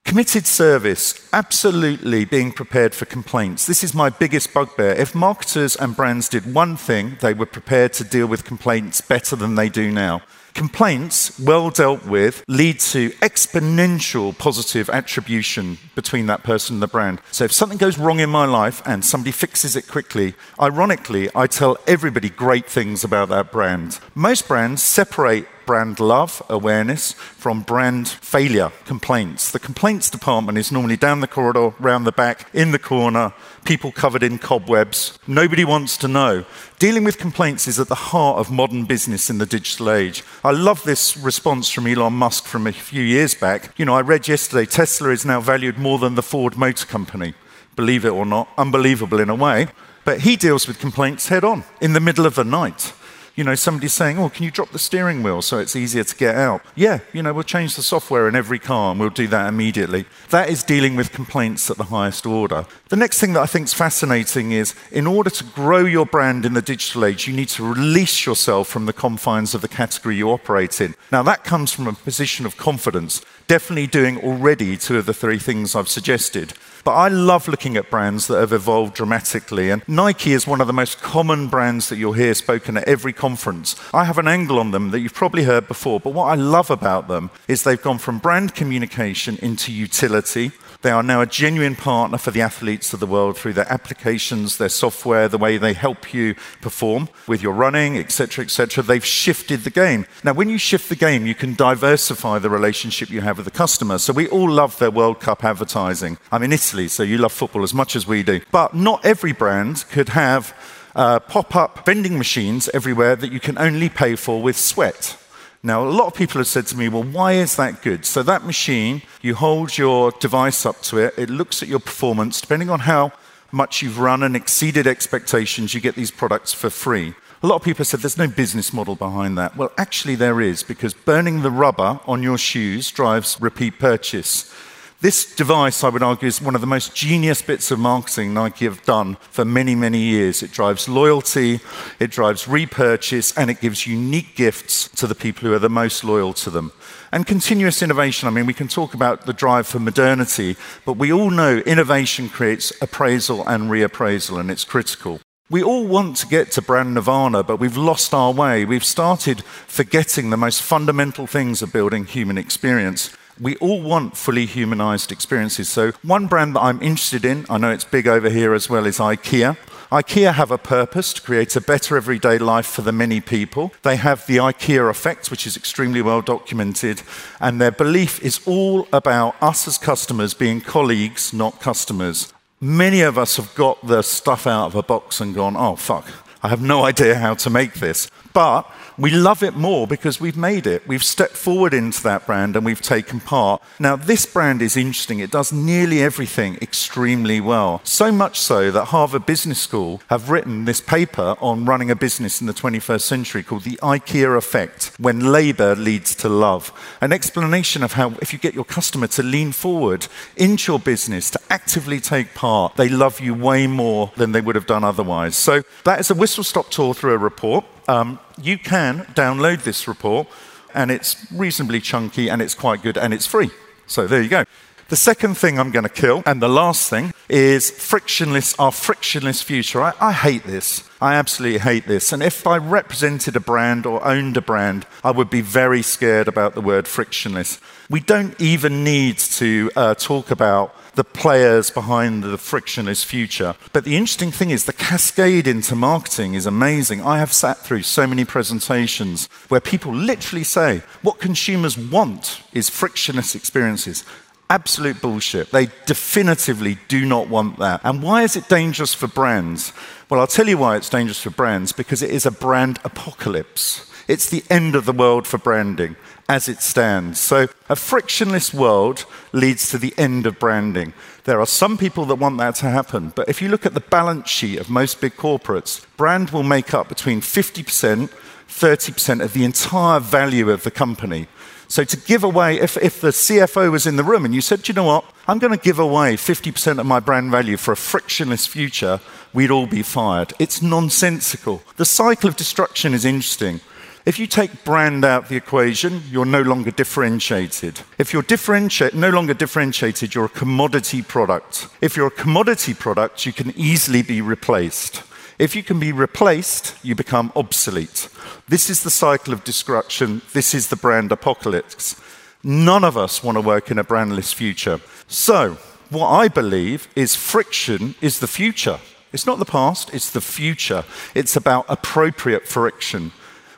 Committed 0.04 0.46
service, 0.46 1.30
absolutely 1.32 2.26
being 2.26 2.52
prepared 2.52 2.94
for 2.94 3.06
complaints. 3.06 3.66
This 3.66 3.82
is 3.82 3.94
my 3.94 4.10
biggest 4.10 4.54
bugbear. 4.54 4.92
If 4.92 5.16
marketers 5.16 5.78
and 5.78 5.96
brands 5.96 6.28
did 6.28 6.54
one 6.54 6.76
thing, 6.76 7.18
they 7.22 7.34
were 7.34 7.46
prepared 7.46 7.94
to 7.94 8.04
deal 8.04 8.28
with 8.28 8.44
complaints 8.44 9.00
better 9.00 9.38
than 9.38 9.56
they 9.56 9.70
do 9.70 9.90
now. 9.90 10.22
Complaints, 10.54 11.40
well 11.40 11.70
dealt 11.70 12.06
with, 12.06 12.44
lead 12.50 12.82
to 12.82 13.12
exponential 13.22 14.38
positive 14.38 14.90
attribution 14.90 15.78
between 15.96 16.26
that 16.26 16.44
person 16.44 16.76
and 16.76 16.84
the 16.84 16.88
brand. 16.88 17.22
So 17.32 17.46
if 17.46 17.54
something 17.54 17.78
goes 17.78 17.98
wrong 17.98 18.20
in 18.20 18.30
my 18.30 18.46
life 18.46 18.82
and 18.86 19.06
somebody 19.06 19.32
fixes 19.32 19.78
it 19.78 19.88
quickly, 19.88 20.34
ironically, 20.60 21.30
I 21.34 21.48
tell 21.48 21.78
everybody 21.88 22.30
great 22.30 22.66
things 22.66 23.06
about 23.06 23.30
that 23.30 23.50
brand. 23.52 24.00
Most 24.14 24.46
brands 24.48 24.84
separate 24.84 25.48
brand 25.66 26.00
love, 26.00 26.42
awareness, 26.50 27.14
from 27.14 27.62
brand 27.62 28.08
failure, 28.08 28.72
complaints. 28.86 29.52
The 29.52 29.60
complaints 29.60 30.10
department 30.10 30.58
is 30.58 30.72
normally 30.72 30.98
down 30.98 31.22
the 31.22 31.28
corridor, 31.28 31.74
round 31.80 32.06
the 32.06 32.12
back, 32.12 32.50
in 32.54 32.72
the 32.72 32.80
corner, 32.80 33.34
people 33.66 33.92
covered 33.92 34.24
in 34.24 34.38
cobwebs. 34.38 35.18
Nobody 35.28 35.64
wants 35.66 35.98
to 35.98 36.08
know. 36.08 36.46
Dealing 36.80 37.04
with 37.04 37.18
complaints 37.18 37.68
is 37.68 37.80
at 37.80 37.88
the 37.88 37.96
heart 37.96 38.38
of 38.38 38.52
modern 38.52 38.86
business 38.86 39.30
in 39.30 39.38
the 39.38 39.46
digital 39.46 39.92
age. 39.92 40.24
I 40.44 40.52
love 40.52 40.84
this 40.84 41.16
response 41.18 41.70
from 41.70 41.88
Elon 41.88 42.14
Musk 42.14 42.46
from 42.46 42.68
a 42.68 42.72
few 42.72 43.04
years 43.04 43.36
back. 43.36 43.74
You 43.78 43.86
know, 43.86 43.96
I 43.96 44.02
read 44.02 44.28
yesterday 44.28 44.66
Tesla 44.66 45.10
is 45.10 45.26
now 45.26 45.42
valued 45.42 45.78
more 45.78 46.00
than 46.00 46.16
the 46.16 46.24
Ford 46.24 46.58
Motor 46.58 46.86
Company. 46.86 47.34
Believe 47.76 48.06
it 48.06 48.10
or 48.10 48.26
not, 48.26 48.50
unbelievable 48.58 49.20
in 49.20 49.30
a 49.30 49.36
way. 49.36 49.68
But 50.04 50.22
he 50.22 50.36
deals 50.36 50.68
with 50.68 50.80
complaints 50.80 51.28
head 51.28 51.44
on 51.44 51.64
in 51.80 51.94
the 51.94 52.00
middle 52.00 52.26
of 52.26 52.36
the 52.36 52.44
night 52.44 52.94
you 53.36 53.44
know, 53.44 53.56
somebody's 53.56 53.94
saying, 53.94 54.20
oh, 54.20 54.30
can 54.30 54.44
you 54.44 54.52
drop 54.52 54.72
the 54.72 54.80
steering 54.80 55.24
wheel 55.24 55.42
so 55.42 55.58
it's 55.58 55.76
easier 55.76 56.04
to 56.04 56.16
get 56.16 56.36
out? 56.36 56.62
Yeah, 56.76 57.00
you 57.14 57.24
know, 57.24 57.34
we'll 57.34 57.44
change 57.44 57.76
the 57.76 57.82
software 57.82 58.28
in 58.28 58.36
every 58.36 58.60
car 58.60 58.92
and 58.92 59.00
we'll 59.00 59.10
do 59.10 59.28
that 59.28 59.48
immediately. 59.48 60.06
That 60.30 60.50
is 60.50 60.64
dealing 60.64 60.96
with 60.96 61.12
complaints 61.12 61.70
at 61.72 61.78
the 61.78 61.86
highest 61.86 62.26
order. 62.26 62.66
The 62.90 62.98
next 62.98 63.20
thing 63.20 63.34
that 63.34 63.42
I 63.42 63.46
think 63.46 63.66
is 63.66 63.74
fascinating 63.74 64.52
is 64.52 64.76
in 64.92 65.08
order 65.08 65.30
to 65.30 65.44
grow 65.44 65.86
your 65.86 66.06
brand 66.06 66.46
in 66.46 66.54
the 66.54 66.62
digital 66.62 67.06
age, 67.06 67.28
you 67.28 67.34
need 67.34 67.50
to 67.50 67.74
release 67.74 68.26
yourself 68.26 68.68
from 68.68 68.86
the 68.86 68.94
confines 68.94 69.56
of 69.56 69.62
the 69.62 69.68
category 69.68 70.18
you 70.18 70.30
operate 70.30 70.82
in. 70.82 70.96
Now, 71.12 71.24
that 71.24 71.44
comes 71.44 71.72
from 71.72 71.88
a 71.88 71.94
position 71.94 72.46
of 72.46 72.58
confidence, 72.58 73.22
definitely 73.48 73.88
doing 73.88 74.18
already 74.18 74.76
two 74.78 74.98
of 74.98 75.06
the 75.06 75.14
three 75.14 75.40
things 75.40 75.76
I've 75.76 75.88
suggested. 75.88 76.54
But 76.84 76.94
I 76.94 77.08
love 77.10 77.48
looking 77.48 77.78
at 77.78 77.90
brands 77.90 78.28
that 78.28 78.40
have 78.40 78.54
evolved 78.54 78.96
dramatically. 78.96 79.70
And 79.70 79.88
Nike 79.88 80.34
is 80.34 80.48
one 80.48 80.62
of 80.62 80.68
the 80.68 80.74
most 80.74 81.02
common 81.02 81.48
brands 81.48 81.90
that 81.90 81.98
you'll 81.98 82.14
hear 82.14 82.34
spoken 82.34 82.78
at 82.78 82.88
every 82.88 83.14
conference. 83.14 83.76
I 83.94 84.06
have 84.06 84.18
an 84.18 84.28
angle 84.28 84.60
on 84.60 84.72
them 84.72 84.92
that 84.92 85.00
you've 85.00 85.14
probably 85.14 85.44
heard 85.44 85.68
before. 85.68 86.00
But 86.00 86.14
what 86.14 86.26
I 86.26 86.36
love 86.36 86.72
about 86.72 87.08
them 87.08 87.30
is 87.48 87.64
they've 87.64 87.82
gone 87.82 88.00
from 88.00 88.20
brand 88.20 88.56
communication 88.56 89.38
into 89.42 89.72
utility. 89.72 90.52
They 90.82 90.92
are 90.92 91.04
now 91.04 91.22
a 91.22 91.28
genuine 91.28 91.76
partner 91.76 92.18
for 92.18 92.32
the 92.32 92.42
athletes 92.42 92.92
of 92.92 93.00
the 93.00 93.06
world 93.06 93.38
through 93.38 93.54
their 93.54 93.72
applications, 93.72 94.58
their 94.58 94.70
software, 94.70 95.28
the 95.28 95.38
way 95.38 95.58
they 95.58 95.74
help 95.74 96.14
you 96.14 96.36
perform 96.60 97.08
with 97.28 97.44
your 97.44 97.54
running, 97.54 97.98
etc., 97.98 98.44
etc. 98.44 98.84
They've 98.84 99.06
shifted 99.06 99.64
the 99.64 99.70
game. 99.70 100.08
Now, 100.24 100.34
when 100.34 100.50
you 100.50 100.58
shift 100.58 100.90
the 100.90 100.96
game, 100.96 101.28
you 101.28 101.36
can 101.36 101.54
diversify 101.54 102.40
the 102.40 102.50
relationship 102.50 103.12
you 103.12 103.22
have 103.22 103.38
with 103.38 103.46
the 103.46 103.52
customer. 103.52 104.00
So 104.00 104.12
we 104.12 104.28
all 104.28 104.50
love 104.50 104.80
their 104.80 104.90
World 104.90 105.20
Cup 105.20 105.44
advertising. 105.44 106.18
I'm 106.32 106.44
in 106.44 106.52
Italy, 106.52 106.88
so 106.88 107.04
you 107.04 107.20
love 107.20 107.32
football 107.32 107.64
as 107.64 107.74
much 107.74 107.96
as 107.96 108.08
we 108.08 108.24
do. 108.24 108.42
But 108.52 108.74
not 108.74 109.06
every 109.06 109.34
brand 109.34 109.86
could 109.92 110.10
have 110.10 110.56
uh, 110.96 111.20
pop 111.20 111.56
up 111.56 111.86
vending 111.86 112.18
machines 112.18 112.70
everywhere 112.74 113.16
that 113.16 113.32
you 113.32 113.40
can 113.40 113.58
only 113.58 113.90
pay 113.90 114.16
for 114.16 114.42
with 114.42 114.58
sweat. 114.58 115.18
Now, 115.64 115.88
a 115.88 115.90
lot 115.90 116.08
of 116.08 116.16
people 116.16 116.40
have 116.40 116.48
said 116.48 116.66
to 116.68 116.78
me, 116.78 116.90
well, 116.90 117.04
why 117.04 117.34
is 117.34 117.56
that 117.56 117.84
good? 117.84 118.04
So, 118.06 118.24
that 118.24 118.44
machine, 118.46 119.04
you 119.22 119.36
hold 119.36 119.78
your 119.78 120.12
device 120.12 120.66
up 120.66 120.82
to 120.84 120.98
it, 120.98 121.14
it 121.18 121.30
looks 121.30 121.62
at 121.62 121.70
your 121.70 121.80
performance. 121.80 122.42
Depending 122.42 122.72
on 122.72 122.80
how 122.82 123.12
much 123.52 123.82
you've 123.82 124.00
run 124.00 124.24
and 124.24 124.36
exceeded 124.36 124.88
expectations, 124.88 125.74
you 125.74 125.82
get 125.82 125.96
these 125.96 126.10
products 126.10 126.52
for 126.52 126.72
free. 126.72 127.14
A 127.44 127.48
lot 127.48 127.56
of 127.56 127.64
people 127.64 127.86
said 127.86 128.00
there's 128.00 128.18
no 128.18 128.28
business 128.28 128.72
model 128.74 128.96
behind 128.96 129.38
that. 129.38 129.56
Well, 129.56 129.72
actually, 129.78 130.16
there 130.16 130.42
is, 130.42 130.64
because 130.64 130.94
burning 130.94 131.42
the 131.42 131.52
rubber 131.52 132.00
on 132.08 132.24
your 132.24 132.38
shoes 132.38 132.90
drives 132.90 133.40
repeat 133.40 133.78
purchase. 133.78 134.54
This 135.02 135.34
device, 135.34 135.84
I 135.84 135.90
would 135.90 136.04
argue, 136.04 136.28
is 136.28 136.44
one 136.44 136.54
of 136.54 136.62
the 136.62 136.68
most 136.68 136.96
genius 136.96 137.42
bits 137.42 137.72
of 137.72 137.80
marketing 137.80 138.36
Nike 138.36 138.66
have 138.66 138.84
done 138.84 139.16
for 139.32 139.44
many, 139.44 139.74
many 139.74 139.98
years. 139.98 140.44
It 140.44 140.52
drives 140.52 140.88
loyalty, 140.88 141.60
it 142.00 142.12
drives 142.12 142.48
repurchase, 142.48 143.36
and 143.36 143.50
it 143.50 143.62
gives 143.62 143.88
unique 143.88 144.36
gifts 144.36 144.88
to 144.90 145.08
the 145.08 145.16
people 145.16 145.48
who 145.48 145.56
are 145.56 145.60
the 145.60 145.70
most 145.70 146.04
loyal 146.04 146.34
to 146.34 146.52
them. 146.52 146.72
And 147.12 147.26
continuous 147.26 147.82
innovation, 147.82 148.28
I 148.28 148.32
mean, 148.32 148.46
we 148.46 148.54
can 148.54 148.68
talk 148.68 148.94
about 148.94 149.26
the 149.26 149.34
drive 149.34 149.66
for 149.66 149.80
modernity, 149.80 150.56
but 150.86 150.98
we 150.98 151.12
all 151.12 151.32
know 151.32 151.64
innovation 151.66 152.30
creates 152.30 152.72
appraisal 152.80 153.44
and 153.48 153.72
reappraisal, 153.72 154.40
and 154.40 154.52
it's 154.52 154.64
critical. 154.64 155.20
We 155.50 155.64
all 155.64 155.88
want 155.88 156.18
to 156.18 156.28
get 156.28 156.52
to 156.52 156.62
brand 156.62 156.94
nirvana, 156.94 157.42
but 157.42 157.58
we've 157.58 157.76
lost 157.76 158.14
our 158.14 158.32
way. 158.32 158.66
We've 158.66 158.86
started 158.86 159.44
forgetting 159.66 160.30
the 160.30 160.38
most 160.38 160.62
fundamental 160.62 161.26
things 161.26 161.64
of 161.64 161.74
building 161.74 162.06
human 162.06 162.38
experience 162.38 163.18
we 163.42 163.56
all 163.58 163.82
want 163.82 164.16
fully 164.16 164.46
humanized 164.46 165.12
experiences. 165.12 165.68
So, 165.68 165.92
one 166.04 166.28
brand 166.28 166.56
that 166.56 166.62
I'm 166.62 166.82
interested 166.82 167.26
in, 167.26 167.46
I 167.50 167.58
know 167.58 167.72
it's 167.72 167.84
big 167.84 168.08
over 168.08 168.30
here 168.30 168.54
as 168.54 168.70
well, 168.70 168.86
is 168.86 169.00
IKEA. 169.00 169.58
IKEA 169.92 170.34
have 170.34 170.52
a 170.52 170.58
purpose 170.58 171.12
to 171.14 171.22
create 171.22 171.56
a 171.56 171.62
better 171.62 171.98
everyday 171.98 172.38
life 172.38 172.68
for 172.68 172.84
the 172.84 172.92
many 172.94 173.20
people. 173.20 173.74
They 173.82 173.98
have 173.98 174.26
the 174.28 174.38
IKEA 174.38 174.90
effect, 174.90 175.32
which 175.32 175.48
is 175.48 175.58
extremely 175.58 176.02
well 176.02 176.22
documented, 176.22 177.02
and 177.40 177.60
their 177.60 177.72
belief 177.72 178.22
is 178.24 178.40
all 178.46 178.88
about 178.94 179.36
us 179.42 179.68
as 179.68 179.78
customers 179.80 180.36
being 180.36 180.62
colleagues, 180.62 181.34
not 181.34 181.60
customers. 181.60 182.32
Many 182.62 183.02
of 183.02 183.18
us 183.18 183.38
have 183.38 183.54
got 183.56 183.86
the 183.86 184.04
stuff 184.04 184.46
out 184.46 184.68
of 184.68 184.76
a 184.76 184.84
box 184.84 185.20
and 185.20 185.34
gone, 185.34 185.58
oh, 185.58 185.76
fuck, 185.76 186.08
I 186.44 186.50
have 186.50 186.62
no 186.62 186.86
idea 186.92 187.16
how 187.16 187.34
to 187.34 187.50
make 187.50 187.74
this. 187.74 188.10
But 188.34 188.70
we 188.98 189.12
love 189.12 189.44
it 189.44 189.56
more 189.56 189.88
because 189.88 190.20
we've 190.20 190.38
made 190.38 190.68
it. 190.68 190.88
We've 190.88 191.04
stepped 191.04 191.36
forward 191.36 191.74
into 191.74 192.04
that 192.04 192.26
brand 192.26 192.56
and 192.56 192.66
we've 192.66 192.82
taken 192.82 193.20
part. 193.20 193.62
Now, 193.80 193.96
this 193.96 194.26
brand 194.26 194.62
is 194.62 194.78
interesting. 194.78 195.20
It 195.20 195.32
does 195.32 195.52
nearly 195.52 196.02
everything 196.02 196.58
extremely 196.62 197.42
well. 197.42 197.82
So 197.84 198.12
much 198.12 198.40
so 198.40 198.72
that 198.72 198.86
Harvard 198.86 199.26
Business 199.26 199.60
School 199.60 200.02
have 200.10 200.30
written 200.30 200.66
this 200.66 200.82
paper 200.82 201.36
on 201.40 201.66
running 201.66 201.90
a 201.90 201.96
business 201.96 202.42
in 202.42 202.48
the 202.48 202.54
21st 202.54 203.02
century 203.02 203.44
called 203.44 203.64
the 203.64 203.80
IKEA 203.82 204.38
effect 204.38 204.92
when 205.00 205.32
labor 205.32 205.76
leads 205.76 206.16
to 206.16 206.30
love. 206.30 206.72
An 207.02 207.12
explanation 207.12 207.84
of 207.84 207.94
how, 207.94 208.14
if 208.22 208.34
you 208.34 208.40
get 208.40 208.54
your 208.54 208.66
customer 208.66 209.08
to 209.08 209.24
lean 209.24 209.52
forward 209.52 210.08
into 210.38 210.72
your 210.72 210.80
business, 210.80 211.32
to 211.32 211.40
actively 211.50 212.00
take 212.00 212.34
part, 212.34 212.76
they 212.76 212.90
love 212.90 213.20
you 213.20 213.34
way 213.34 213.68
more 213.68 214.12
than 214.16 214.32
they 214.32 214.42
would 214.42 214.56
have 214.56 214.68
done 214.68 214.84
otherwise. 214.84 215.36
So, 215.36 215.64
that 215.86 216.00
is 216.00 216.12
a 216.12 216.16
whistle 216.16 216.44
stop 216.44 216.70
tour 216.70 216.94
through 216.94 217.14
a 217.14 217.18
report. 217.18 217.66
Um, 217.88 218.20
you 218.42 218.58
can 218.58 219.06
download 219.16 219.64
this 219.64 219.88
report, 219.88 220.28
and 220.74 220.92
it's 220.92 221.26
reasonably 221.32 221.80
chunky 221.80 222.30
and 222.30 222.42
it's 222.42 222.56
quite 222.56 222.82
good 222.82 222.98
and 222.98 223.14
it's 223.14 223.26
free. 223.26 223.50
So 223.88 224.08
there 224.08 224.22
you 224.22 224.30
go. 224.30 224.46
The 224.90 224.98
second 224.98 225.36
thing 225.36 225.58
I'm 225.58 225.72
going 225.72 225.84
to 225.84 225.90
kill, 225.90 226.22
and 226.26 226.42
the 226.42 226.50
last 226.50 226.90
thing, 226.90 227.14
is 227.30 227.72
frictionless, 227.72 228.60
our 228.60 228.74
frictionless 228.74 229.42
future. 229.42 229.82
I, 229.82 229.94
I, 230.02 230.12
hate 230.12 230.44
this. 230.44 230.84
I 231.00 231.16
absolutely 231.16 231.60
hate 231.60 231.88
this. 231.88 232.12
And 232.12 232.22
if 232.22 232.46
I 232.46 232.58
represented 232.58 233.38
a 233.38 233.40
brand 233.40 233.86
or 233.86 234.06
owned 234.06 234.36
a 234.36 234.42
brand, 234.42 234.86
I 235.02 235.12
would 235.12 235.30
be 235.30 235.40
very 235.40 235.82
scared 235.82 236.28
about 236.28 236.56
the 236.56 236.62
word 236.62 236.90
frictionless. 236.90 237.62
We 237.90 238.02
don't 238.02 238.40
even 238.42 238.84
need 238.84 239.18
to 239.40 239.72
uh, 239.78 239.96
talk 239.96 240.30
about 240.30 240.76
the 240.96 241.04
players 241.04 241.70
behind 241.70 242.24
the 242.24 242.38
frictionless 242.38 243.04
future. 243.04 243.56
But 243.72 243.86
the 243.86 243.96
interesting 243.96 244.32
thing 244.32 244.50
is 244.50 244.66
the 244.66 244.74
cascade 244.74 245.48
into 245.48 245.76
marketing 245.76 246.34
is 246.34 246.46
amazing. 246.46 247.02
I 247.02 247.20
have 247.20 247.32
sat 247.32 247.60
through 247.60 247.84
so 247.84 248.06
many 248.06 248.26
presentations 248.26 249.28
where 249.48 249.62
people 249.62 249.94
literally 249.94 250.44
say 250.44 250.82
what 251.02 251.20
consumers 251.20 251.78
want 251.78 252.42
is 252.54 252.70
frictionless 252.70 253.36
experiences. 253.36 254.04
Absolute 254.50 255.02
bullshit. 255.02 255.52
They 255.52 255.70
definitively 255.86 256.78
do 256.90 257.06
not 257.06 257.30
want 257.30 257.58
that. 257.60 257.80
And 257.86 258.04
why 258.04 258.24
is 258.24 258.36
it 258.36 258.50
dangerous 258.50 258.94
for 258.94 259.08
brands? 259.08 259.72
Well, 260.10 260.20
I'll 260.20 260.28
tell 260.28 260.50
you 260.50 260.58
why 260.58 260.76
it's 260.76 260.90
dangerous 260.90 261.22
for 261.22 261.30
brands 261.30 261.72
because 261.72 262.02
it 262.02 262.10
is 262.10 262.26
a 262.26 262.32
brand 262.32 262.80
apocalypse. 262.84 263.90
It's 264.10 264.30
the 264.30 264.44
end 264.50 264.76
of 264.76 264.84
the 264.84 264.92
world 264.92 265.26
for 265.26 265.38
branding 265.38 265.96
as 266.32 266.48
it 266.48 266.62
stands. 266.62 267.20
So, 267.20 267.50
a 267.68 267.76
frictionless 267.76 268.54
world 268.54 269.04
leads 269.34 269.70
to 269.70 269.78
the 269.78 269.94
end 269.98 270.26
of 270.26 270.40
branding. 270.40 270.94
There 271.26 271.42
are 271.42 271.46
some 271.46 271.78
people 271.78 272.06
that 272.06 272.16
want 272.16 272.38
that 272.38 272.56
to 272.56 272.70
happen, 272.70 273.12
but 273.14 273.28
if 273.28 273.42
you 273.42 273.50
look 273.50 273.66
at 273.66 273.74
the 273.74 273.82
balance 273.82 274.30
sheet 274.30 274.58
of 274.58 274.70
most 274.70 275.02
big 275.02 275.18
corporates, 275.18 275.86
brand 275.98 276.30
will 276.30 276.44
make 276.44 276.74
up 276.74 276.88
between 276.88 277.20
50%, 277.20 278.10
30% 278.48 279.22
of 279.22 279.34
the 279.34 279.44
entire 279.44 280.00
value 280.00 280.50
of 280.50 280.64
the 280.64 280.72
company. 280.72 281.28
So, 281.68 281.84
to 281.84 281.98
give 281.98 282.24
away, 282.24 282.62
if, 282.62 282.78
if 282.78 283.02
the 283.02 283.10
CFO 283.10 283.70
was 283.70 283.86
in 283.86 283.98
the 283.98 284.04
room 284.06 284.24
and 284.24 284.34
you 284.34 284.40
said, 284.40 284.70
you 284.70 284.74
know 284.74 284.86
what, 284.86 285.04
I'm 285.28 285.38
going 285.38 285.58
to 285.58 285.66
give 285.70 285.80
away 285.80 286.16
50% 286.16 286.80
of 286.80 286.86
my 286.86 287.02
brand 287.02 287.30
value 287.30 287.58
for 287.58 287.74
a 287.74 287.84
frictionless 287.92 288.48
future, 288.48 289.02
we'd 289.34 289.52
all 289.52 289.68
be 289.68 289.84
fired. 289.84 290.32
It's 290.40 290.62
nonsensical. 290.62 291.62
The 291.76 291.84
cycle 291.84 292.30
of 292.30 292.38
destruction 292.38 292.94
is 292.94 293.04
interesting. 293.04 293.60
If 294.04 294.18
you 294.18 294.26
take 294.26 294.64
brand 294.64 295.06
out 295.06 295.24
of 295.24 295.30
the 295.30 295.36
equation, 295.36 296.02
you're 296.10 296.26
no 296.26 296.42
longer 296.42 296.72
differentiated. 296.72 297.82
If 298.00 298.14
you're 298.14 298.24
differenti- 298.24 298.96
no 298.96 299.10
longer 299.10 299.36
differentiated, 299.36 300.16
you're 300.16 300.26
a 300.26 300.30
commodity 300.30 301.04
product. 301.04 301.68
If 301.82 301.96
you're 301.96 302.08
a 302.08 302.12
commodity 302.12 302.74
product, 302.74 303.28
you 303.28 303.34
can 303.34 303.54
easily 303.56 304.02
be 304.02 304.20
replaced. 304.20 305.04
If 305.38 305.56
you 305.56 305.62
can 305.62 305.80
be 305.80 305.92
replaced, 305.92 306.76
you 306.84 306.96
become 306.96 307.32
obsolete. 307.36 308.10
This 308.48 308.72
is 308.72 308.82
the 308.82 308.90
cycle 308.90 309.34
of 309.34 309.44
destruction. 309.44 310.24
This 310.34 310.56
is 310.56 310.70
the 310.70 310.76
brand 310.76 311.12
apocalypse. 311.12 311.96
None 312.44 312.84
of 312.84 312.98
us 312.98 313.24
want 313.24 313.36
to 313.36 313.42
work 313.42 313.70
in 313.70 313.78
a 313.78 313.84
brandless 313.84 314.34
future. 314.34 314.82
So, 315.08 315.58
what 315.92 316.10
I 316.10 316.28
believe 316.28 316.88
is 316.96 317.16
friction 317.16 317.94
is 318.02 318.20
the 318.20 318.28
future. 318.28 318.80
It's 319.14 319.28
not 319.28 319.38
the 319.38 319.46
past, 319.46 319.94
it's 319.94 320.10
the 320.10 320.22
future. 320.22 320.86
It's 321.14 321.36
about 321.36 321.66
appropriate 321.70 322.48
friction. 322.48 323.12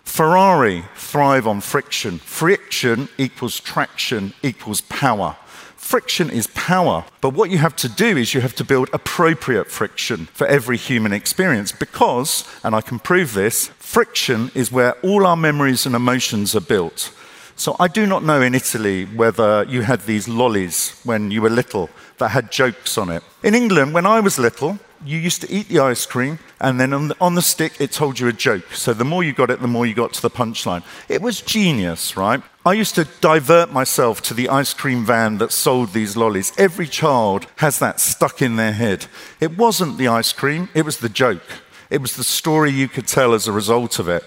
Ferrari 0.03 0.83
thrive 0.95 1.47
on 1.47 1.59
friction. 1.59 2.19
Friction 2.19 3.09
equals 3.17 3.59
traction 3.59 4.33
equals 4.43 4.81
power. 4.81 5.35
Friction 5.75 6.29
is 6.29 6.47
power, 6.47 7.03
but 7.19 7.33
what 7.33 7.49
you 7.49 7.57
have 7.57 7.75
to 7.77 7.89
do 7.89 8.15
is 8.15 8.33
you 8.33 8.41
have 8.41 8.55
to 8.55 8.63
build 8.63 8.89
appropriate 8.93 9.69
friction 9.69 10.27
for 10.27 10.47
every 10.47 10.77
human 10.77 11.11
experience 11.11 11.71
because, 11.71 12.47
and 12.63 12.73
I 12.73 12.81
can 12.81 12.99
prove 12.99 13.33
this, 13.33 13.67
friction 13.79 14.49
is 14.55 14.71
where 14.71 14.93
all 15.03 15.25
our 15.25 15.35
memories 15.35 15.85
and 15.85 15.93
emotions 15.93 16.55
are 16.55 16.61
built. 16.61 17.11
So 17.55 17.75
I 17.79 17.87
do 17.87 18.05
not 18.05 18.23
know 18.23 18.41
in 18.41 18.55
Italy 18.55 19.05
whether 19.05 19.65
you 19.65 19.81
had 19.81 20.01
these 20.01 20.27
lollies 20.27 20.99
when 21.03 21.31
you 21.31 21.41
were 21.41 21.49
little 21.49 21.89
that 22.17 22.29
had 22.29 22.51
jokes 22.51 22.97
on 22.97 23.09
it. 23.09 23.23
In 23.43 23.53
England, 23.53 23.93
when 23.93 24.05
I 24.05 24.21
was 24.21 24.39
little, 24.39 24.79
you 25.05 25.17
used 25.17 25.41
to 25.41 25.51
eat 25.51 25.67
the 25.67 25.79
ice 25.79 26.05
cream, 26.05 26.39
and 26.59 26.79
then 26.79 26.93
on 26.93 27.07
the, 27.09 27.17
on 27.19 27.35
the, 27.35 27.41
stick, 27.41 27.79
it 27.79 27.91
told 27.91 28.19
you 28.19 28.27
a 28.27 28.33
joke. 28.33 28.73
So 28.73 28.93
the 28.93 29.05
more 29.05 29.23
you 29.23 29.33
got 29.33 29.49
it, 29.49 29.61
the 29.61 29.67
more 29.67 29.85
you 29.85 29.93
got 29.93 30.13
to 30.13 30.21
the 30.21 30.29
punchline. 30.29 30.83
It 31.09 31.21
was 31.21 31.41
genius, 31.41 32.15
right? 32.15 32.41
I 32.65 32.73
used 32.73 32.95
to 32.95 33.07
divert 33.19 33.71
myself 33.71 34.21
to 34.23 34.33
the 34.33 34.49
ice 34.49 34.73
cream 34.73 35.05
van 35.05 35.37
that 35.39 35.51
sold 35.51 35.91
these 35.91 36.15
lollies. 36.15 36.53
Every 36.57 36.87
child 36.87 37.47
has 37.57 37.79
that 37.79 37.99
stuck 37.99 38.41
in 38.41 38.55
their 38.55 38.71
head. 38.71 39.07
It 39.41 39.57
wasn't 39.57 39.97
the 39.97 40.07
ice 40.07 40.31
cream, 40.31 40.69
it 40.73 40.85
was 40.85 40.97
the 40.97 41.09
joke. 41.09 41.43
It 41.89 42.01
was 42.01 42.15
the 42.15 42.23
story 42.23 42.71
you 42.71 42.87
could 42.87 43.07
tell 43.07 43.33
as 43.33 43.47
a 43.47 43.51
result 43.51 43.99
of 43.99 44.07
it. 44.07 44.23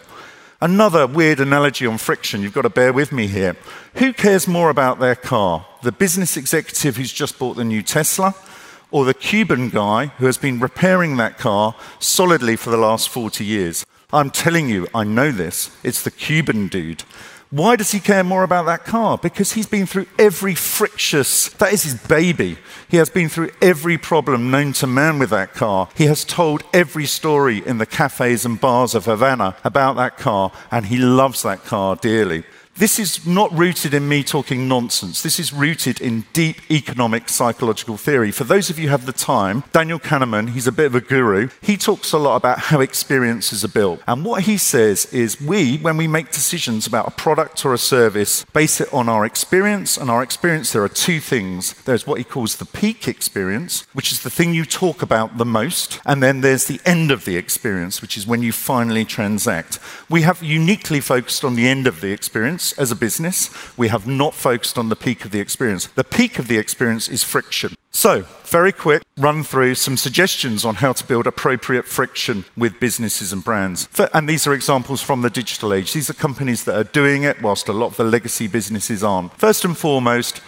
Another 0.60 1.06
weird 1.06 1.40
analogy 1.40 1.86
on 1.86 1.98
friction, 1.98 2.40
you've 2.40 2.54
got 2.54 2.62
to 2.62 2.70
bear 2.70 2.92
with 2.92 3.12
me 3.12 3.26
here. 3.26 3.56
Who 3.96 4.12
cares 4.12 4.48
more 4.48 4.70
about 4.70 5.00
their 5.00 5.14
car? 5.14 5.66
The 5.82 5.92
business 5.92 6.36
executive 6.36 6.96
who's 6.96 7.12
just 7.12 7.38
bought 7.38 7.56
the 7.56 7.64
new 7.64 7.82
Tesla? 7.82 8.34
Or 8.96 9.04
the 9.04 9.12
Cuban 9.12 9.68
guy 9.68 10.06
who 10.16 10.24
has 10.24 10.38
been 10.38 10.58
repairing 10.58 11.18
that 11.18 11.36
car 11.36 11.74
solidly 11.98 12.56
for 12.56 12.70
the 12.70 12.78
last 12.78 13.10
40 13.10 13.44
years. 13.44 13.84
I'm 14.10 14.30
telling 14.30 14.70
you, 14.70 14.86
I 14.94 15.04
know 15.04 15.30
this. 15.30 15.70
It's 15.84 16.02
the 16.02 16.10
Cuban 16.10 16.68
dude. 16.68 17.02
Why 17.50 17.76
does 17.76 17.92
he 17.92 18.00
care 18.00 18.24
more 18.24 18.42
about 18.42 18.64
that 18.64 18.86
car? 18.86 19.18
Because 19.18 19.52
he's 19.52 19.66
been 19.66 19.84
through 19.84 20.06
every 20.18 20.54
frictious, 20.54 21.50
that 21.58 21.74
is 21.74 21.82
his 21.82 21.94
baby. 22.08 22.56
He 22.88 22.96
has 22.96 23.10
been 23.10 23.28
through 23.28 23.50
every 23.60 23.98
problem 23.98 24.50
known 24.50 24.72
to 24.72 24.86
man 24.86 25.18
with 25.18 25.28
that 25.28 25.52
car. 25.52 25.90
He 25.94 26.06
has 26.06 26.24
told 26.24 26.64
every 26.72 27.04
story 27.04 27.62
in 27.66 27.76
the 27.76 27.84
cafes 27.84 28.46
and 28.46 28.58
bars 28.58 28.94
of 28.94 29.04
Havana 29.04 29.56
about 29.62 29.96
that 29.96 30.16
car, 30.16 30.52
and 30.70 30.86
he 30.86 30.96
loves 30.96 31.42
that 31.42 31.64
car 31.64 31.96
dearly. 31.96 32.44
This 32.78 32.98
is 32.98 33.26
not 33.26 33.50
rooted 33.56 33.94
in 33.94 34.06
me 34.06 34.22
talking 34.22 34.68
nonsense. 34.68 35.22
This 35.22 35.40
is 35.40 35.50
rooted 35.50 35.98
in 35.98 36.26
deep 36.34 36.70
economic 36.70 37.30
psychological 37.30 37.96
theory. 37.96 38.30
For 38.30 38.44
those 38.44 38.68
of 38.68 38.78
you 38.78 38.84
who 38.84 38.90
have 38.90 39.06
the 39.06 39.14
time, 39.14 39.64
Daniel 39.72 39.98
Kahneman, 39.98 40.50
he's 40.50 40.66
a 40.66 40.72
bit 40.72 40.84
of 40.84 40.94
a 40.94 41.00
guru. 41.00 41.48
He 41.62 41.78
talks 41.78 42.12
a 42.12 42.18
lot 42.18 42.36
about 42.36 42.58
how 42.58 42.80
experiences 42.80 43.64
are 43.64 43.68
built. 43.68 44.02
And 44.06 44.26
what 44.26 44.42
he 44.42 44.58
says 44.58 45.06
is 45.06 45.40
we, 45.40 45.78
when 45.78 45.96
we 45.96 46.06
make 46.06 46.32
decisions 46.32 46.86
about 46.86 47.08
a 47.08 47.12
product 47.12 47.64
or 47.64 47.72
a 47.72 47.78
service, 47.78 48.44
base 48.52 48.78
it 48.78 48.92
on 48.92 49.08
our 49.08 49.24
experience. 49.24 49.96
And 49.96 50.10
our 50.10 50.22
experience, 50.22 50.70
there 50.70 50.84
are 50.84 50.88
two 50.90 51.18
things. 51.18 51.72
There's 51.84 52.06
what 52.06 52.18
he 52.18 52.24
calls 52.24 52.56
the 52.56 52.66
peak 52.66 53.08
experience, 53.08 53.86
which 53.94 54.12
is 54.12 54.22
the 54.22 54.28
thing 54.28 54.52
you 54.52 54.66
talk 54.66 55.00
about 55.00 55.38
the 55.38 55.46
most. 55.46 55.98
And 56.04 56.22
then 56.22 56.42
there's 56.42 56.66
the 56.66 56.82
end 56.84 57.10
of 57.10 57.24
the 57.24 57.38
experience, 57.38 58.02
which 58.02 58.18
is 58.18 58.26
when 58.26 58.42
you 58.42 58.52
finally 58.52 59.06
transact. 59.06 59.78
We 60.10 60.22
have 60.22 60.42
uniquely 60.42 61.00
focused 61.00 61.42
on 61.42 61.54
the 61.54 61.68
end 61.68 61.86
of 61.86 62.02
the 62.02 62.12
experience 62.12 62.65
as 62.74 62.90
a 62.90 62.96
business. 62.96 63.50
We 63.76 63.88
have 63.88 64.06
not 64.06 64.34
focused 64.34 64.78
on 64.78 64.88
the 64.88 64.96
peak 64.96 65.24
of 65.24 65.30
the 65.30 65.40
experience. 65.40 65.86
The 65.86 66.04
peak 66.04 66.38
of 66.38 66.48
the 66.48 66.58
experience 66.58 67.08
is 67.08 67.22
friction. 67.24 67.74
So, 67.90 68.26
very 68.44 68.72
quick 68.72 69.02
run 69.16 69.42
through 69.42 69.74
some 69.76 69.96
suggestions 69.96 70.64
on 70.66 70.76
how 70.76 70.92
to 70.92 71.06
build 71.06 71.26
appropriate 71.26 71.86
friction 71.86 72.44
with 72.54 72.78
businesses 72.78 73.32
and 73.32 73.42
brands. 73.42 73.88
And 74.12 74.28
these 74.28 74.46
are 74.46 74.52
examples 74.52 75.00
from 75.00 75.22
the 75.22 75.30
digital 75.30 75.72
age. 75.72 75.94
These 75.94 76.10
are 76.10 76.14
companies 76.14 76.64
that 76.64 76.76
are 76.76 76.84
doing 76.84 77.22
it 77.22 77.40
whilst 77.40 77.68
a 77.68 77.72
lot 77.72 77.86
of 77.86 77.96
the 77.96 78.04
legacy 78.04 78.48
businesses 78.48 79.02
aren't. 79.02 79.32
First 79.38 79.64
and 79.64 79.76
foremost, 79.76 80.42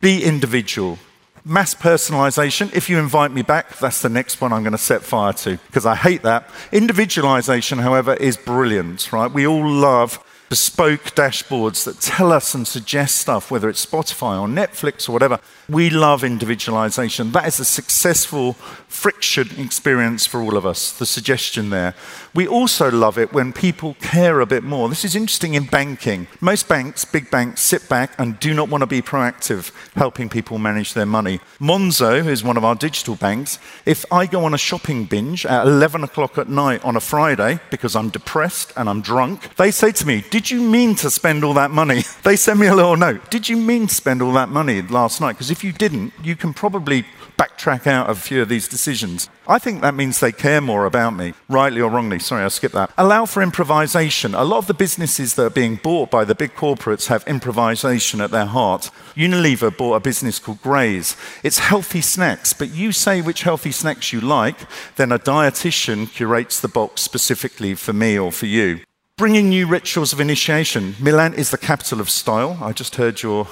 be 0.00 0.22
individual. 0.22 0.98
Mass 1.44 1.74
personalization, 1.74 2.74
if 2.74 2.88
you 2.88 2.98
invite 2.98 3.30
me 3.30 3.42
back, 3.42 3.76
that's 3.76 4.00
the 4.00 4.08
next 4.08 4.40
one 4.40 4.50
I'm 4.50 4.62
going 4.62 4.72
to 4.72 4.78
set 4.78 5.02
fire 5.02 5.34
to 5.34 5.58
because 5.66 5.84
I 5.84 5.94
hate 5.94 6.22
that. 6.22 6.48
Individualization, 6.72 7.80
however, 7.80 8.14
is 8.14 8.38
brilliant, 8.38 9.12
right? 9.12 9.30
We 9.30 9.46
all 9.46 9.68
love 9.68 10.23
bespoke 10.48 11.14
dashboards 11.14 11.84
that 11.84 12.00
tell 12.00 12.32
us 12.32 12.54
and 12.54 12.66
suggest 12.66 13.16
stuff, 13.16 13.50
whether 13.50 13.68
it's 13.68 13.84
Spotify 13.84 14.40
or 14.40 14.46
Netflix 14.46 15.08
or 15.08 15.12
whatever. 15.12 15.40
We 15.68 15.88
love 15.88 16.24
individualization. 16.24 17.32
That 17.32 17.46
is 17.46 17.58
a 17.58 17.64
successful 17.64 18.52
friction 18.94 19.48
experience 19.58 20.26
for 20.26 20.40
all 20.40 20.56
of 20.56 20.64
us, 20.64 20.92
the 20.92 21.06
suggestion 21.06 21.70
there. 21.70 21.94
We 22.34 22.46
also 22.46 22.90
love 22.90 23.18
it 23.18 23.32
when 23.32 23.52
people 23.52 23.94
care 24.00 24.40
a 24.40 24.46
bit 24.46 24.62
more. 24.62 24.88
This 24.88 25.04
is 25.04 25.16
interesting 25.16 25.54
in 25.54 25.64
banking. 25.64 26.26
Most 26.40 26.68
banks, 26.68 27.04
big 27.04 27.30
banks, 27.30 27.62
sit 27.62 27.88
back 27.88 28.12
and 28.18 28.38
do 28.38 28.52
not 28.52 28.68
want 28.68 28.82
to 28.82 28.86
be 28.86 29.02
proactive 29.02 29.72
helping 29.94 30.28
people 30.28 30.58
manage 30.58 30.94
their 30.94 31.06
money. 31.06 31.40
Monzo, 31.60 32.22
who's 32.22 32.44
one 32.44 32.56
of 32.56 32.64
our 32.64 32.74
digital 32.74 33.16
banks, 33.16 33.58
if 33.86 34.04
I 34.12 34.26
go 34.26 34.44
on 34.44 34.54
a 34.54 34.58
shopping 34.58 35.06
binge 35.06 35.46
at 35.46 35.66
11 35.66 36.04
o'clock 36.04 36.38
at 36.38 36.48
night 36.48 36.84
on 36.84 36.96
a 36.96 37.00
Friday 37.00 37.58
because 37.70 37.96
I'm 37.96 38.10
depressed 38.10 38.72
and 38.76 38.88
I'm 38.88 39.00
drunk, 39.00 39.56
they 39.56 39.70
say 39.70 39.92
to 39.92 40.06
me, 40.06 40.24
Did 40.30 40.50
you 40.50 40.62
mean 40.62 40.94
to 40.96 41.10
spend 41.10 41.42
all 41.42 41.54
that 41.54 41.70
money? 41.70 42.02
They 42.24 42.36
send 42.36 42.58
me 42.58 42.68
a 42.68 42.74
little 42.74 42.96
note. 42.96 43.30
Did 43.30 43.50
you 43.50 43.56
mean 43.58 43.86
to 43.86 43.94
spend 43.94 44.22
all 44.22 44.32
that 44.32 44.48
money 44.48 44.80
last 44.80 45.20
night? 45.20 45.32
Because 45.32 45.50
if 45.54 45.62
you 45.62 45.72
didn't, 45.72 46.12
you 46.20 46.34
can 46.34 46.52
probably 46.52 47.04
backtrack 47.38 47.86
out 47.86 48.10
of 48.10 48.18
a 48.18 48.20
few 48.20 48.42
of 48.42 48.48
these 48.48 48.66
decisions. 48.66 49.30
I 49.46 49.60
think 49.60 49.82
that 49.82 49.94
means 49.94 50.18
they 50.18 50.32
care 50.32 50.60
more 50.60 50.84
about 50.84 51.10
me, 51.10 51.32
rightly 51.48 51.80
or 51.80 51.88
wrongly. 51.88 52.18
Sorry, 52.18 52.42
I 52.42 52.48
skipped 52.48 52.74
that. 52.74 52.90
Allow 52.98 53.26
for 53.26 53.40
improvisation. 53.40 54.34
A 54.34 54.42
lot 54.42 54.58
of 54.58 54.66
the 54.66 54.74
businesses 54.74 55.36
that 55.36 55.46
are 55.46 55.50
being 55.50 55.76
bought 55.76 56.10
by 56.10 56.24
the 56.24 56.34
big 56.34 56.54
corporates 56.54 57.06
have 57.06 57.22
improvisation 57.28 58.20
at 58.20 58.32
their 58.32 58.46
heart. 58.46 58.90
Unilever 59.14 59.74
bought 59.76 59.94
a 59.94 60.00
business 60.00 60.40
called 60.40 60.60
Graze. 60.60 61.16
It's 61.44 61.58
healthy 61.60 62.00
snacks, 62.00 62.52
but 62.52 62.74
you 62.74 62.90
say 62.90 63.22
which 63.22 63.44
healthy 63.44 63.70
snacks 63.70 64.12
you 64.12 64.20
like, 64.20 64.66
then 64.96 65.12
a 65.12 65.20
dietitian 65.20 66.10
curates 66.10 66.58
the 66.58 66.66
box 66.66 67.02
specifically 67.02 67.76
for 67.76 67.92
me 67.92 68.18
or 68.18 68.32
for 68.32 68.46
you. 68.46 68.80
Bringing 69.16 69.50
new 69.50 69.68
rituals 69.68 70.12
of 70.12 70.18
initiation. 70.18 70.96
Milan 70.98 71.32
is 71.34 71.52
the 71.52 71.58
capital 71.58 72.00
of 72.00 72.10
style. 72.10 72.58
I 72.60 72.72
just 72.72 72.96
heard 72.96 73.22
your 73.22 73.46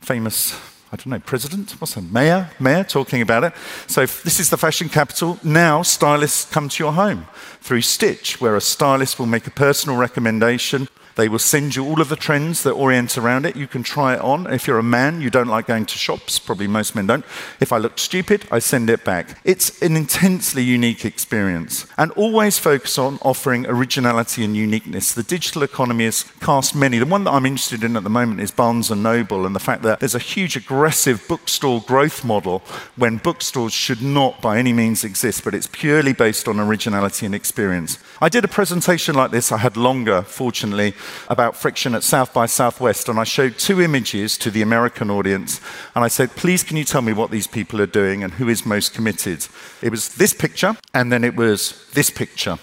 famous 0.00 0.75
I 0.96 0.98
don't 0.98 1.10
know, 1.10 1.18
president, 1.18 1.72
what's 1.72 1.92
that, 1.92 2.10
mayor, 2.10 2.48
mayor 2.58 2.82
talking 2.82 3.20
about 3.20 3.44
it. 3.44 3.52
So 3.86 4.06
this 4.06 4.40
is 4.40 4.48
the 4.48 4.56
fashion 4.56 4.88
capital. 4.88 5.38
Now 5.44 5.82
stylists 5.82 6.50
come 6.50 6.70
to 6.70 6.82
your 6.82 6.94
home 6.94 7.26
through 7.60 7.82
Stitch, 7.82 8.40
where 8.40 8.56
a 8.56 8.62
stylist 8.62 9.18
will 9.18 9.26
make 9.26 9.46
a 9.46 9.50
personal 9.50 9.98
recommendation 9.98 10.88
they 11.16 11.28
will 11.28 11.38
send 11.38 11.74
you 11.74 11.84
all 11.84 12.00
of 12.00 12.10
the 12.10 12.16
trends 12.16 12.62
that 12.62 12.72
orient 12.72 13.16
around 13.16 13.46
it. 13.46 13.56
You 13.56 13.66
can 13.66 13.82
try 13.82 14.14
it 14.14 14.20
on. 14.20 14.46
If 14.46 14.66
you're 14.66 14.78
a 14.78 14.82
man, 14.82 15.22
you 15.22 15.30
don't 15.30 15.48
like 15.48 15.66
going 15.66 15.86
to 15.86 15.98
shops. 15.98 16.38
Probably 16.38 16.68
most 16.68 16.94
men 16.94 17.06
don't. 17.06 17.24
If 17.58 17.72
I 17.72 17.78
look 17.78 17.98
stupid, 17.98 18.46
I 18.50 18.58
send 18.58 18.90
it 18.90 19.02
back. 19.02 19.40
It's 19.42 19.80
an 19.82 19.96
intensely 19.96 20.62
unique 20.62 21.06
experience. 21.06 21.86
And 21.96 22.12
always 22.12 22.58
focus 22.58 22.98
on 22.98 23.18
offering 23.22 23.66
originality 23.66 24.44
and 24.44 24.54
uniqueness. 24.54 25.12
The 25.12 25.22
digital 25.22 25.62
economy 25.62 26.04
has 26.04 26.24
cast 26.40 26.74
many. 26.76 26.98
The 26.98 27.06
one 27.06 27.24
that 27.24 27.32
I'm 27.32 27.46
interested 27.46 27.82
in 27.82 27.96
at 27.96 28.04
the 28.04 28.10
moment 28.10 28.40
is 28.40 28.50
Barnes 28.50 28.90
and 28.90 29.02
Noble 29.02 29.46
and 29.46 29.56
the 29.56 29.60
fact 29.60 29.82
that 29.82 30.00
there's 30.00 30.14
a 30.14 30.18
huge 30.18 30.54
aggressive 30.54 31.24
bookstore 31.26 31.80
growth 31.80 32.24
model 32.24 32.62
when 32.96 33.16
bookstores 33.16 33.72
should 33.72 34.02
not 34.02 34.42
by 34.42 34.58
any 34.58 34.74
means 34.74 35.02
exist, 35.02 35.44
but 35.44 35.54
it's 35.54 35.66
purely 35.66 36.12
based 36.12 36.46
on 36.46 36.60
originality 36.60 37.24
and 37.24 37.34
experience. 37.34 37.98
I 38.20 38.28
did 38.28 38.44
a 38.44 38.48
presentation 38.48 39.14
like 39.14 39.30
this. 39.30 39.50
I 39.50 39.58
had 39.58 39.78
longer, 39.78 40.20
fortunately, 40.20 40.94
about 41.28 41.56
friction 41.56 41.94
at 41.94 42.02
South 42.02 42.32
by 42.32 42.46
Southwest, 42.46 43.08
and 43.08 43.18
I 43.18 43.24
showed 43.24 43.58
two 43.58 43.80
images 43.80 44.38
to 44.38 44.50
the 44.50 44.62
American 44.62 45.10
audience, 45.10 45.60
and 45.94 46.04
I 46.04 46.08
said, 46.08 46.30
please, 46.36 46.62
can 46.62 46.76
you 46.76 46.84
tell 46.84 47.02
me 47.02 47.12
what 47.12 47.30
these 47.30 47.46
people 47.46 47.80
are 47.80 47.86
doing 47.86 48.22
and 48.22 48.34
who 48.34 48.48
is 48.48 48.66
most 48.66 48.94
committed? 48.94 49.46
It 49.82 49.90
was 49.90 50.14
this 50.14 50.32
picture, 50.32 50.76
and 50.94 51.12
then 51.12 51.24
it 51.24 51.36
was 51.36 51.86
this 51.92 52.10
picture. 52.10 52.58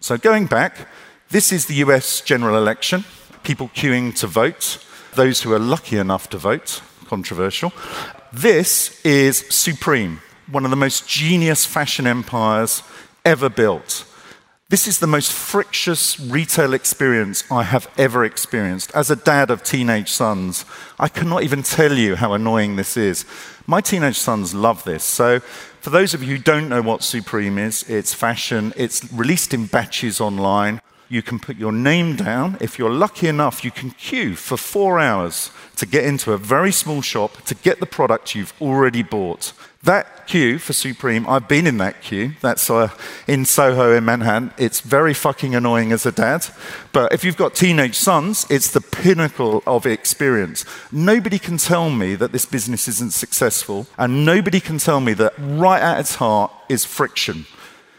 So 0.00 0.16
going 0.16 0.46
back, 0.46 0.88
this 1.30 1.52
is 1.52 1.66
the 1.66 1.74
US 1.86 2.20
general 2.20 2.56
election, 2.56 3.04
people 3.42 3.70
queuing 3.74 4.14
to 4.16 4.26
vote, 4.26 4.84
those 5.14 5.42
who 5.42 5.52
are 5.52 5.58
lucky 5.58 5.96
enough 5.98 6.28
to 6.30 6.38
vote, 6.38 6.82
controversial. 7.06 7.72
This 8.32 9.00
is 9.04 9.44
Supreme, 9.50 10.20
one 10.50 10.64
of 10.64 10.70
the 10.70 10.76
most 10.76 11.08
genius 11.08 11.66
fashion 11.66 12.06
empires 12.06 12.82
ever 13.24 13.48
built. 13.48 14.04
This 14.72 14.88
is 14.88 15.00
the 15.00 15.06
most 15.06 15.30
frictious 15.30 16.18
retail 16.18 16.72
experience 16.72 17.44
I 17.50 17.62
have 17.62 17.90
ever 17.98 18.24
experienced. 18.24 18.90
As 18.94 19.10
a 19.10 19.16
dad 19.16 19.50
of 19.50 19.62
teenage 19.62 20.10
sons, 20.10 20.64
I 20.98 21.08
cannot 21.08 21.42
even 21.42 21.62
tell 21.62 21.92
you 21.92 22.16
how 22.16 22.32
annoying 22.32 22.76
this 22.76 22.96
is. 22.96 23.26
My 23.66 23.82
teenage 23.82 24.16
sons 24.16 24.54
love 24.54 24.82
this. 24.84 25.04
So, 25.04 25.40
for 25.82 25.90
those 25.90 26.14
of 26.14 26.22
you 26.22 26.36
who 26.36 26.42
don't 26.42 26.70
know 26.70 26.80
what 26.80 27.02
Supreme 27.02 27.58
is, 27.58 27.82
it's 27.82 28.14
fashion, 28.14 28.72
it's 28.74 29.12
released 29.12 29.52
in 29.52 29.66
batches 29.66 30.22
online. 30.22 30.80
You 31.10 31.20
can 31.20 31.38
put 31.38 31.58
your 31.58 31.72
name 31.72 32.16
down. 32.16 32.56
If 32.58 32.78
you're 32.78 32.88
lucky 32.88 33.28
enough, 33.28 33.62
you 33.62 33.70
can 33.70 33.90
queue 33.90 34.36
for 34.36 34.56
four 34.56 34.98
hours 34.98 35.50
to 35.76 35.84
get 35.84 36.06
into 36.06 36.32
a 36.32 36.38
very 36.38 36.72
small 36.72 37.02
shop 37.02 37.42
to 37.42 37.54
get 37.54 37.78
the 37.78 37.84
product 37.84 38.34
you've 38.34 38.54
already 38.58 39.02
bought. 39.02 39.52
That 39.84 40.28
queue 40.28 40.58
for 40.58 40.72
Supreme, 40.72 41.26
I've 41.28 41.48
been 41.48 41.66
in 41.66 41.78
that 41.78 42.02
queue. 42.02 42.34
That's 42.40 42.70
uh, 42.70 42.90
in 43.26 43.44
Soho 43.44 43.96
in 43.96 44.04
Manhattan. 44.04 44.52
It's 44.56 44.80
very 44.80 45.12
fucking 45.12 45.56
annoying 45.56 45.90
as 45.90 46.06
a 46.06 46.12
dad. 46.12 46.46
But 46.92 47.12
if 47.12 47.24
you've 47.24 47.36
got 47.36 47.56
teenage 47.56 47.96
sons, 47.96 48.46
it's 48.48 48.70
the 48.70 48.80
pinnacle 48.80 49.60
of 49.66 49.84
experience. 49.84 50.64
Nobody 50.92 51.40
can 51.40 51.56
tell 51.56 51.90
me 51.90 52.14
that 52.14 52.30
this 52.30 52.46
business 52.46 52.86
isn't 52.86 53.12
successful, 53.12 53.88
and 53.98 54.24
nobody 54.24 54.60
can 54.60 54.78
tell 54.78 55.00
me 55.00 55.14
that 55.14 55.34
right 55.36 55.82
at 55.82 55.98
its 55.98 56.14
heart 56.14 56.52
is 56.68 56.84
friction. 56.84 57.44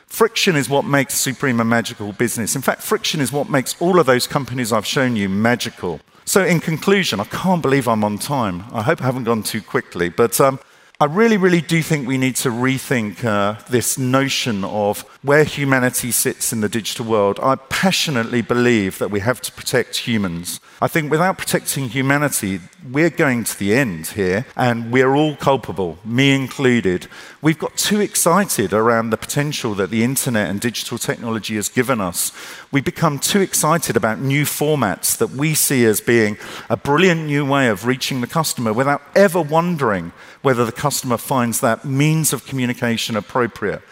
Friction 0.08 0.56
is 0.56 0.70
what 0.70 0.86
makes 0.86 1.16
Supreme 1.16 1.60
a 1.60 1.66
magical 1.66 2.14
business. 2.14 2.56
In 2.56 2.62
fact, 2.62 2.82
friction 2.82 3.20
is 3.20 3.34
what 3.34 3.50
makes 3.50 3.76
all 3.82 4.00
of 4.00 4.06
those 4.06 4.26
companies 4.26 4.72
I've 4.72 4.86
shown 4.86 5.18
you 5.18 5.28
magical. 5.28 6.00
So, 6.24 6.46
in 6.46 6.62
conclusion, 6.62 7.20
I 7.20 7.26
can't 7.26 7.62
believe 7.62 7.90
I'm 7.90 8.06
on 8.06 8.20
time. 8.20 8.64
I 8.72 8.84
hope 8.84 9.02
I 9.02 9.06
haven't 9.06 9.26
gone 9.26 9.44
too 9.44 9.62
quickly. 9.62 10.08
But 10.08 10.40
um, 10.40 10.60
I 11.04 11.08
really, 11.08 11.36
really 11.36 11.60
do 11.60 11.84
think 11.84 12.08
we 12.08 12.18
need 12.18 12.38
to 12.38 12.50
rethink 12.50 13.26
uh, 13.26 13.62
this 13.70 13.98
notion 13.98 14.64
of 14.64 15.02
where 15.22 15.44
humanity 15.44 16.14
sits 16.14 16.54
in 16.54 16.62
the 16.62 16.70
digital 16.70 17.06
world. 17.06 17.42
I 17.44 17.56
passionately 17.56 18.42
believe 18.42 19.00
that 19.00 19.12
we 19.12 19.20
have 19.20 19.42
to 19.42 19.52
protect 19.52 19.98
humans. 19.98 20.62
I 20.84 20.90
think 20.90 21.10
without 21.10 21.38
protecting 21.38 21.88
humanity, 21.88 22.60
we're 22.92 23.10
going 23.10 23.46
to 23.46 23.58
the 23.58 23.74
end 23.74 24.08
here, 24.08 24.46
and 24.58 24.92
we're 24.92 25.16
all 25.16 25.38
culpable, 25.38 25.98
me 26.04 26.36
included. 26.36 27.08
We've 27.42 27.58
got 27.58 27.78
too 27.78 28.02
excited 28.02 28.74
around 28.74 29.10
the 29.10 29.16
potential 29.16 29.76
that 29.76 29.92
the 29.92 30.04
internet 30.04 30.50
and 30.50 30.60
digital 30.60 30.98
technology 30.98 31.56
has 31.56 31.70
given 31.70 32.02
us. 32.02 32.34
We 32.70 32.82
become 32.82 33.20
too 33.20 33.40
excited 33.40 33.96
about 33.96 34.20
new 34.20 34.44
formats 34.44 35.18
that 35.20 35.30
we 35.30 35.54
see 35.54 35.86
as 35.86 36.02
being 36.02 36.38
a 36.70 36.76
brilliant 36.76 37.28
new 37.28 37.46
way 37.46 37.70
of 37.70 37.86
reaching 37.86 38.20
the 38.20 38.28
customer 38.28 38.74
without 38.74 39.04
ever 39.16 39.42
wondering 39.42 40.12
whether 40.42 40.66
the 40.66 40.74
customer 40.74 41.16
finds 41.16 41.62
that 41.62 41.86
means 41.86 42.34
of 42.34 42.46
communication 42.46 43.16
appropriate. 43.16 43.84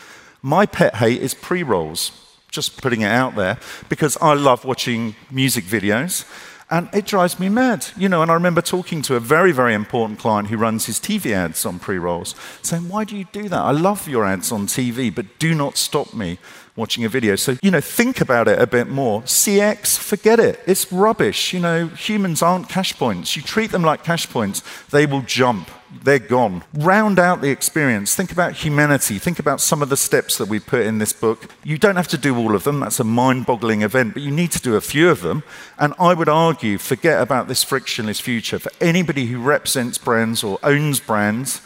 My 0.42 0.66
pet 0.66 0.96
hate 0.96 1.22
is 1.22 1.36
pre 1.36 1.64
rolls, 1.64 2.12
just 2.50 2.82
putting 2.82 3.00
it 3.00 3.12
out 3.12 3.38
there, 3.38 3.60
because 3.88 4.18
I 4.22 4.34
love 4.34 4.66
watching 4.66 5.16
music 5.32 5.64
videos. 5.64 6.26
And 6.72 6.88
it 6.94 7.06
drives 7.06 7.38
me 7.38 7.50
mad. 7.50 7.88
You 7.98 8.08
know, 8.08 8.22
and 8.22 8.32
I 8.32 8.34
remember 8.34 8.62
talking 8.62 9.02
to 9.04 9.16
a 9.16 9.20
very, 9.20 9.52
very 9.52 9.74
important 9.74 10.20
client 10.20 10.48
who 10.48 10.56
runs 10.56 10.86
his 10.86 11.00
TV 11.00 11.34
ads 11.34 11.66
on 11.66 11.80
pre 11.80 11.98
rolls, 11.98 12.34
saying, 12.62 12.88
Why 12.88 13.04
do 13.04 13.18
you 13.18 13.26
do 13.34 13.50
that? 13.50 13.60
I 13.60 13.72
love 13.72 14.08
your 14.08 14.26
ads 14.26 14.54
on 14.54 14.68
TV, 14.68 15.14
but 15.14 15.38
do 15.38 15.54
not 15.54 15.76
stop 15.78 16.14
me 16.14 16.40
watching 16.76 17.04
a 17.06 17.10
video. 17.10 17.36
So, 17.36 17.58
you 17.62 17.72
know, 17.72 17.82
think 17.82 18.22
about 18.22 18.48
it 18.48 18.60
a 18.60 18.68
bit 18.68 18.88
more. 18.88 19.22
CX, 19.24 19.98
forget 19.98 20.40
it. 20.40 20.60
It's 20.66 20.92
rubbish. 20.92 21.54
You 21.54 21.60
know, 21.60 21.88
humans 21.88 22.42
aren't 22.42 22.70
cash 22.70 22.98
points. 22.98 23.36
You 23.36 23.42
treat 23.42 23.72
them 23.72 23.84
like 23.84 24.04
cash 24.04 24.30
points, 24.30 24.64
they 24.90 25.06
will 25.06 25.22
jump 25.22 25.70
they're 26.04 26.20
gone. 26.20 26.64
Round 26.74 27.20
out 27.20 27.42
the 27.42 27.50
experience. 27.50 28.16
Think 28.16 28.32
about 28.32 28.54
humanity. 28.54 29.20
Think 29.20 29.40
about 29.40 29.60
some 29.60 29.82
of 29.82 29.90
the 29.90 29.98
steps 29.98 30.38
that 30.38 30.48
we 30.48 30.60
put 30.60 30.86
in 30.86 31.00
this 31.00 31.14
book. 31.14 31.50
You 31.64 31.78
don't 31.78 31.98
have 31.98 32.08
to 32.10 32.18
do 32.18 32.38
all 32.38 32.56
of 32.56 32.64
them, 32.64 32.80
that's 32.80 33.00
a 33.00 33.04
mind 33.04 33.46
boggling 33.46 33.82
event, 33.82 34.14
but 34.14 34.24
you 34.24 34.32
need 34.32 34.52
to 34.52 34.62
do 34.62 34.76
a 34.76 34.82
few 34.82 35.10
of 35.10 35.22
them. 35.22 35.44
And 35.78 35.94
I 36.00 36.14
would 36.14 36.30
argue 36.30 36.78
forget 36.78 37.22
about 37.22 37.48
this 37.48 37.64
frictionless 37.64 38.20
future. 38.20 38.60
For 38.60 38.72
anybody 38.80 39.26
who 39.26 39.42
represents 39.42 39.98
brands 39.98 40.44
or 40.44 40.60
owns 40.64 41.00
brands, 41.00 41.62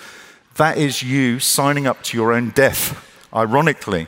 that 0.55 0.77
is 0.77 1.03
you 1.03 1.39
signing 1.39 1.85
up 1.85 2.01
to 2.03 2.17
your 2.17 2.33
own 2.33 2.49
death, 2.49 3.05
ironically. 3.33 4.07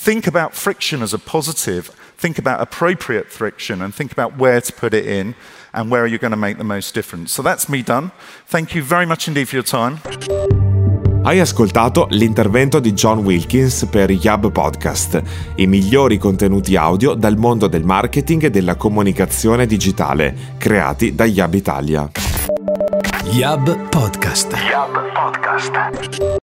Think 0.00 0.28
about 0.28 0.54
friction 0.54 1.02
as 1.02 1.12
a 1.12 1.18
positive, 1.18 1.90
think 2.16 2.38
about 2.38 2.60
appropriate 2.60 3.32
friction, 3.32 3.82
and 3.82 3.92
think 3.92 4.12
about 4.12 4.38
where 4.38 4.60
to 4.60 4.72
put 4.72 4.94
it 4.94 5.04
in 5.04 5.34
and 5.74 5.90
where 5.90 6.02
are 6.02 6.06
you 6.06 6.18
going 6.18 6.30
to 6.30 6.36
make 6.36 6.56
the 6.56 6.64
most 6.64 6.94
difference. 6.94 7.32
So 7.32 7.42
that's 7.42 7.68
me 7.68 7.82
done. 7.82 8.12
Thank 8.46 8.76
you 8.76 8.82
very 8.82 9.06
much 9.06 9.26
indeed 9.26 9.48
for 9.48 9.56
your 9.56 9.64
time. 9.64 9.98
Hai 11.24 11.40
ascoltato 11.40 12.06
l'intervento 12.10 12.78
di 12.78 12.92
John 12.92 13.18
Wilkins 13.18 13.88
per 13.90 14.10
Yab 14.12 14.50
Podcast, 14.52 15.20
i 15.56 15.66
migliori 15.66 16.16
contenuti 16.16 16.76
audio 16.76 17.14
dal 17.14 17.36
mondo 17.36 17.66
del 17.66 17.84
marketing 17.84 18.44
e 18.44 18.50
della 18.50 18.76
comunicazione 18.76 19.66
digitale, 19.66 20.54
creati 20.58 21.16
da 21.16 21.24
Yab 21.24 21.54
Italia. 21.54 22.08
Yab 23.32 23.88
Podcast. 23.88 24.52
Yab 24.52 25.12
Podcast. 25.12 26.36